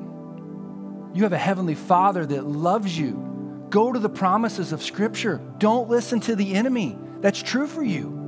You 1.15 1.23
have 1.23 1.33
a 1.33 1.39
heavenly 1.39 1.75
father 1.75 2.27
that 2.27 2.47
loves 2.47 2.99
you. 2.99 3.32
Go 3.73 3.91
to 3.91 3.99
the 3.99 4.11
promises 4.11 4.73
of 4.73 4.83
Scripture. 4.83 5.41
Don't 5.57 5.89
listen 5.89 6.21
to 6.21 6.37
the 6.37 6.53
enemy. 6.53 6.95
That's 7.23 7.43
true 7.43 7.67
for 7.67 7.83
you. 7.83 8.19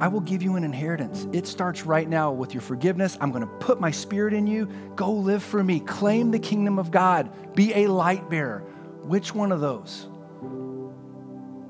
I 0.00 0.08
will 0.08 0.20
give 0.20 0.42
you 0.42 0.56
an 0.56 0.64
inheritance. 0.64 1.28
It 1.32 1.46
starts 1.46 1.84
right 1.84 2.08
now 2.08 2.32
with 2.32 2.54
your 2.54 2.60
forgiveness. 2.60 3.16
I'm 3.20 3.30
going 3.30 3.46
to 3.46 3.54
put 3.60 3.80
my 3.80 3.92
spirit 3.92 4.34
in 4.34 4.48
you. 4.48 4.66
Go 4.96 5.12
live 5.12 5.44
for 5.44 5.62
me. 5.62 5.78
Claim 5.78 6.32
the 6.32 6.40
kingdom 6.40 6.80
of 6.80 6.90
God. 6.90 7.54
Be 7.54 7.72
a 7.72 7.86
light 7.86 8.28
bearer. 8.28 8.64
Which 9.04 9.32
one 9.32 9.52
of 9.52 9.60
those? 9.60 10.08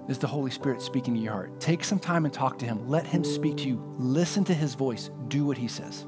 is 0.09 0.17
the 0.17 0.27
Holy 0.27 0.51
Spirit 0.51 0.81
speaking 0.81 1.13
to 1.13 1.21
your 1.21 1.35
heart. 1.35 1.61
Take 1.61 1.85
some 1.85 1.99
time 1.99 2.25
and 2.25 2.33
talk 2.33 2.59
to 2.61 2.65
Him. 2.65 2.89
Let 2.89 3.07
Him 3.07 3.23
speak 3.25 3.59
to 3.59 3.69
you. 3.69 3.95
Listen 3.99 4.43
to 4.45 4.55
His 4.55 4.75
voice. 4.75 5.11
Do 5.29 5.45
what 5.45 5.59
He 5.59 5.69
says. 5.69 6.07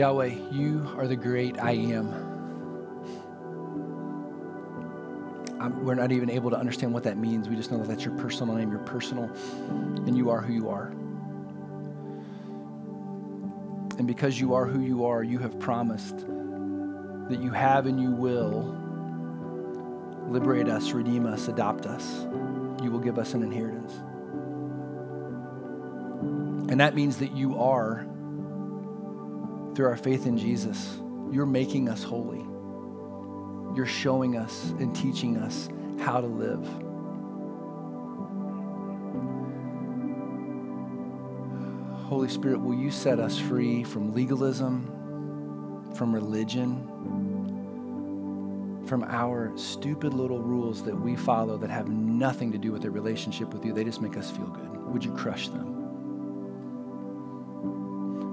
Yahweh, 0.00 0.32
you 0.50 0.90
are 0.96 1.06
the 1.06 1.14
great 1.14 1.60
I 1.60 1.72
am. 1.72 2.08
I'm, 5.60 5.84
we're 5.84 5.94
not 5.94 6.10
even 6.10 6.30
able 6.30 6.48
to 6.48 6.56
understand 6.56 6.94
what 6.94 7.02
that 7.02 7.18
means. 7.18 7.50
We 7.50 7.56
just 7.56 7.70
know 7.70 7.76
that 7.76 7.88
that's 7.88 8.02
your 8.02 8.16
personal 8.16 8.54
name. 8.54 8.70
You're 8.70 8.80
personal, 8.80 9.24
and 10.06 10.16
you 10.16 10.30
are 10.30 10.40
who 10.40 10.54
you 10.54 10.70
are. 10.70 10.86
And 13.98 14.06
because 14.06 14.40
you 14.40 14.54
are 14.54 14.64
who 14.64 14.80
you 14.80 15.04
are, 15.04 15.22
you 15.22 15.38
have 15.38 15.60
promised 15.60 16.16
that 16.16 17.38
you 17.42 17.50
have 17.50 17.84
and 17.84 18.00
you 18.00 18.10
will 18.10 18.74
liberate 20.28 20.70
us, 20.70 20.92
redeem 20.92 21.26
us, 21.26 21.48
adopt 21.48 21.84
us. 21.84 22.22
You 22.82 22.90
will 22.90 23.00
give 23.00 23.18
us 23.18 23.34
an 23.34 23.42
inheritance. 23.42 23.92
And 26.70 26.80
that 26.80 26.94
means 26.94 27.18
that 27.18 27.36
you 27.36 27.58
are 27.58 28.06
through 29.80 29.88
our 29.88 29.96
faith 29.96 30.26
in 30.26 30.36
Jesus, 30.36 31.00
you're 31.32 31.46
making 31.46 31.88
us 31.88 32.02
holy. 32.02 32.44
You're 33.74 33.86
showing 33.86 34.36
us 34.36 34.72
and 34.78 34.94
teaching 34.94 35.38
us 35.38 35.70
how 35.98 36.20
to 36.20 36.26
live. 36.26 36.62
Holy 42.10 42.28
Spirit, 42.28 42.60
will 42.60 42.74
you 42.74 42.90
set 42.90 43.18
us 43.18 43.38
free 43.38 43.82
from 43.82 44.12
legalism, 44.12 44.84
from 45.94 46.14
religion, 46.14 46.86
from 48.86 49.02
our 49.04 49.50
stupid 49.56 50.12
little 50.12 50.40
rules 50.40 50.82
that 50.82 50.94
we 50.94 51.16
follow 51.16 51.56
that 51.56 51.70
have 51.70 51.88
nothing 51.88 52.52
to 52.52 52.58
do 52.58 52.70
with 52.70 52.84
a 52.84 52.90
relationship 52.90 53.54
with 53.54 53.64
you? 53.64 53.72
They 53.72 53.84
just 53.84 54.02
make 54.02 54.18
us 54.18 54.30
feel 54.30 54.48
good. 54.48 54.92
Would 54.92 55.02
you 55.02 55.14
crush 55.14 55.48
them? 55.48 55.79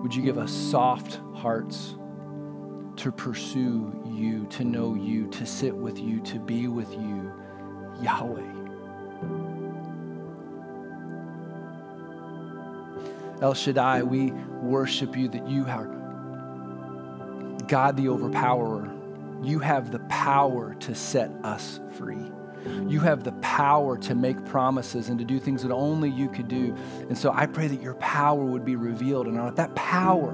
Would 0.07 0.15
you 0.15 0.23
give 0.23 0.37
us 0.37 0.53
soft 0.53 1.19
hearts 1.35 1.97
to 2.95 3.11
pursue 3.11 3.93
you, 4.09 4.45
to 4.51 4.63
know 4.63 4.95
you, 4.95 5.27
to 5.31 5.45
sit 5.45 5.75
with 5.75 5.99
you, 5.99 6.21
to 6.21 6.39
be 6.39 6.69
with 6.69 6.89
you, 6.93 7.29
Yahweh? 8.01 8.53
El 13.41 13.53
Shaddai, 13.53 14.03
we 14.03 14.31
worship 14.61 15.17
you 15.17 15.27
that 15.27 15.45
you 15.45 15.65
are 15.65 15.87
God 17.67 17.97
the 17.97 18.07
overpowerer. 18.07 18.89
You 19.43 19.59
have 19.59 19.91
the 19.91 19.99
power 20.07 20.73
to 20.75 20.95
set 20.95 21.31
us 21.43 21.81
free. 21.97 22.31
You 22.87 22.99
have 23.01 23.23
the 23.23 23.31
power 23.33 23.97
to 23.97 24.15
make 24.15 24.43
promises 24.45 25.09
and 25.09 25.19
to 25.19 25.25
do 25.25 25.39
things 25.39 25.63
that 25.63 25.71
only 25.71 26.09
you 26.09 26.29
could 26.29 26.47
do. 26.47 26.75
And 27.09 27.17
so 27.17 27.31
I 27.33 27.45
pray 27.45 27.67
that 27.67 27.81
your 27.81 27.95
power 27.95 28.43
would 28.43 28.65
be 28.65 28.75
revealed. 28.75 29.27
And 29.27 29.55
that 29.55 29.75
power, 29.75 30.33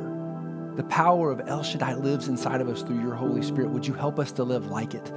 the 0.76 0.84
power 0.84 1.32
of 1.32 1.42
El 1.48 1.64
Shaddai 1.64 1.96
lives 1.96 2.28
inside 2.28 2.62
of 2.62 2.70
us 2.70 2.82
through 2.84 3.02
your 3.02 3.16
Holy 3.16 3.42
Spirit. 3.42 3.70
Would 3.72 3.88
you 3.88 3.94
help 3.94 4.20
us 4.20 4.32
to 4.34 4.44
live 4.44 4.68
like 4.68 4.94
it? 4.94 5.12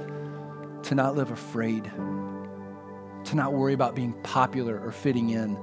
To 0.83 0.95
not 0.95 1.15
live 1.15 1.31
afraid, 1.31 1.83
to 1.83 3.35
not 3.35 3.53
worry 3.53 3.73
about 3.73 3.95
being 3.95 4.13
popular 4.23 4.79
or 4.79 4.91
fitting 4.91 5.29
in. 5.31 5.57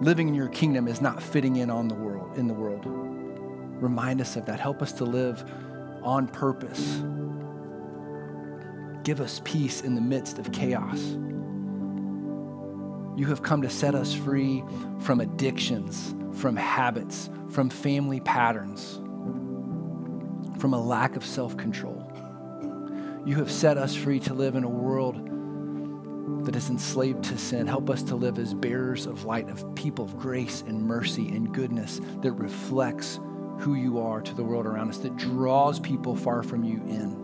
Living 0.00 0.28
in 0.28 0.34
your 0.34 0.48
kingdom 0.48 0.88
is 0.88 1.00
not 1.00 1.22
fitting 1.22 1.56
in 1.56 1.70
on 1.70 1.88
the 1.88 1.94
world, 1.94 2.36
in 2.36 2.48
the 2.48 2.54
world. 2.54 2.82
Remind 2.84 4.20
us 4.20 4.36
of 4.36 4.46
that. 4.46 4.60
Help 4.60 4.82
us 4.82 4.92
to 4.92 5.04
live 5.04 5.44
on 6.02 6.28
purpose 6.28 7.02
Give 9.04 9.20
us 9.20 9.40
peace 9.44 9.80
in 9.80 9.94
the 9.94 10.00
midst 10.00 10.38
of 10.38 10.52
chaos. 10.52 11.00
You 13.16 13.26
have 13.26 13.42
come 13.42 13.62
to 13.62 13.70
set 13.70 13.94
us 13.94 14.14
free 14.14 14.62
from 15.00 15.20
addictions, 15.20 16.14
from 16.32 16.56
habits, 16.56 17.28
from 17.50 17.68
family 17.68 18.20
patterns, 18.20 18.94
from 20.58 20.72
a 20.72 20.80
lack 20.80 21.16
of 21.16 21.24
self 21.24 21.56
control. 21.56 22.08
You 23.26 23.36
have 23.36 23.50
set 23.50 23.76
us 23.76 23.94
free 23.94 24.20
to 24.20 24.34
live 24.34 24.54
in 24.54 24.64
a 24.64 24.68
world 24.68 25.28
that 26.46 26.56
is 26.56 26.70
enslaved 26.70 27.24
to 27.24 27.38
sin. 27.38 27.66
Help 27.66 27.90
us 27.90 28.02
to 28.04 28.16
live 28.16 28.38
as 28.38 28.54
bearers 28.54 29.06
of 29.06 29.24
light, 29.24 29.48
of 29.50 29.74
people 29.74 30.04
of 30.04 30.18
grace 30.18 30.62
and 30.66 30.82
mercy 30.82 31.28
and 31.28 31.52
goodness 31.52 32.00
that 32.22 32.32
reflects 32.32 33.20
who 33.58 33.74
you 33.74 34.00
are 34.00 34.20
to 34.20 34.34
the 34.34 34.42
world 34.42 34.66
around 34.66 34.88
us, 34.88 34.98
that 34.98 35.16
draws 35.16 35.78
people 35.78 36.16
far 36.16 36.42
from 36.42 36.64
you 36.64 36.76
in. 36.88 37.21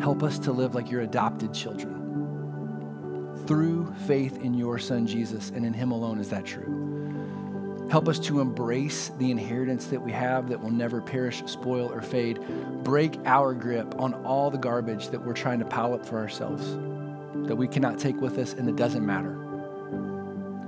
Help 0.00 0.22
us 0.22 0.38
to 0.38 0.52
live 0.52 0.74
like 0.76 0.90
your 0.90 1.00
adopted 1.00 1.52
children. 1.52 1.98
Through 3.46 3.92
faith 4.06 4.38
in 4.42 4.54
your 4.54 4.78
Son, 4.78 5.06
Jesus, 5.06 5.50
and 5.50 5.66
in 5.66 5.72
Him 5.72 5.90
alone 5.90 6.20
is 6.20 6.30
that 6.30 6.44
true. 6.44 7.86
Help 7.90 8.06
us 8.06 8.18
to 8.20 8.40
embrace 8.40 9.10
the 9.18 9.30
inheritance 9.30 9.86
that 9.86 10.00
we 10.00 10.12
have 10.12 10.50
that 10.50 10.60
will 10.60 10.70
never 10.70 11.00
perish, 11.00 11.42
spoil, 11.46 11.90
or 11.90 12.02
fade. 12.02 12.38
Break 12.84 13.18
our 13.24 13.54
grip 13.54 13.98
on 13.98 14.14
all 14.24 14.50
the 14.50 14.58
garbage 14.58 15.08
that 15.08 15.24
we're 15.24 15.32
trying 15.32 15.58
to 15.58 15.64
pile 15.64 15.94
up 15.94 16.06
for 16.06 16.18
ourselves, 16.18 16.76
that 17.48 17.56
we 17.56 17.66
cannot 17.66 17.98
take 17.98 18.20
with 18.20 18.38
us 18.38 18.52
and 18.52 18.68
it 18.68 18.76
doesn't 18.76 19.04
matter. 19.04 19.34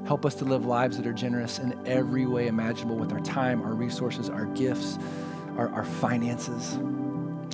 Help 0.07 0.25
us 0.25 0.35
to 0.37 0.45
live 0.45 0.65
lives 0.65 0.97
that 0.97 1.07
are 1.07 1.13
generous 1.13 1.59
in 1.59 1.79
every 1.87 2.27
way 2.27 2.49
imaginable 2.49 2.97
with 2.97 3.13
our 3.13 3.21
time, 3.21 3.63
our 3.63 3.75
resources, 3.75 4.29
our 4.31 4.47
gifts, 4.47 4.99
our, 5.57 5.69
our 5.69 5.85
finances, 5.85 6.79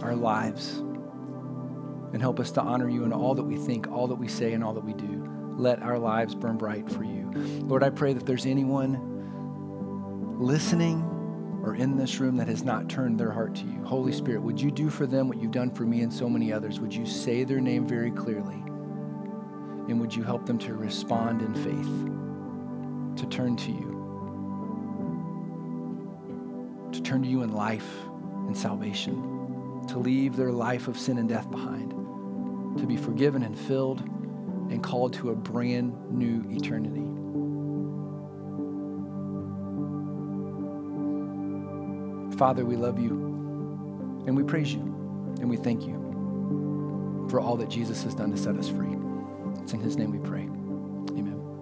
our 0.02 0.14
lives 0.14 0.80
and 2.16 2.22
help 2.22 2.40
us 2.40 2.50
to 2.50 2.62
honor 2.62 2.88
you 2.88 3.05
in 3.05 3.12
all 3.12 3.35
that 3.35 3.42
we 3.42 3.59
think, 3.59 3.92
all 3.92 4.07
that 4.07 4.14
we 4.14 4.26
say, 4.26 4.55
and 4.55 4.64
all 4.64 4.72
that 4.72 4.83
we 4.83 4.94
do. 4.94 5.29
Let 5.59 5.83
our 5.83 5.98
lives 5.98 6.35
burn 6.35 6.57
bright 6.57 6.90
for 6.90 7.05
you. 7.05 7.31
Lord, 7.61 7.83
I 7.83 7.90
pray 7.90 8.14
that 8.14 8.24
there's 8.24 8.46
anyone 8.46 10.38
listening 10.40 11.02
or 11.62 11.74
in 11.74 11.98
this 11.98 12.18
room 12.18 12.37
that 12.37 12.48
has 12.48 12.64
not 12.64 12.88
turned 12.88 13.20
their 13.20 13.31
heart 13.31 13.55
to 13.57 13.66
you. 13.66 13.85
Holy 13.85 14.12
Spirit, 14.12 14.40
would 14.40 14.59
you 14.59 14.70
do 14.70 14.88
for 14.88 15.07
them 15.07 15.29
what 15.29 15.37
you've 15.37 15.50
done 15.50 15.70
for 15.70 15.83
me 15.83 16.00
and 16.00 16.11
so 16.11 16.26
many 16.26 16.50
others? 16.55 16.81
Would 16.81 16.94
you 16.94 17.05
say 17.05 17.44
their 17.44 17.61
name 17.61 17.87
very 17.87 18.11
clearly? 18.11 18.62
And 19.90 20.00
would 20.00 20.16
you 20.16 20.22
help 20.22 20.46
them 20.46 20.57
to 20.61 20.72
respond 20.72 21.42
in 21.42 21.55
faith, 21.55 23.20
to 23.20 23.26
turn 23.26 23.57
to 23.57 23.72
you, 23.72 23.92
to 26.92 27.02
turn 27.02 27.22
to 27.22 27.29
you 27.29 27.42
in 27.42 27.52
life 27.52 28.07
and 28.46 28.57
salvation, 28.57 29.85
to 29.88 29.98
leave 29.98 30.35
their 30.35 30.50
life 30.50 30.88
of 30.88 30.98
sin 30.98 31.18
and 31.18 31.29
death 31.29 31.50
behind? 31.50 31.92
To 32.78 32.86
be 32.86 32.96
forgiven 32.96 33.42
and 33.42 33.58
filled 33.58 34.00
and 34.70 34.82
called 34.82 35.12
to 35.14 35.30
a 35.30 35.34
brand 35.34 35.94
new 36.10 36.44
eternity. 36.50 37.02
Father, 42.36 42.64
we 42.64 42.76
love 42.76 42.98
you 43.00 43.10
and 44.26 44.36
we 44.36 44.42
praise 44.42 44.72
you 44.72 44.80
and 45.40 45.48
we 45.48 45.56
thank 45.56 45.86
you 45.86 47.26
for 47.30 47.40
all 47.40 47.56
that 47.56 47.68
Jesus 47.68 48.02
has 48.02 48.14
done 48.14 48.30
to 48.30 48.36
set 48.36 48.56
us 48.56 48.68
free. 48.68 48.94
It's 49.62 49.72
in 49.72 49.80
his 49.80 49.96
name 49.96 50.10
we 50.12 50.18
pray. 50.18 50.45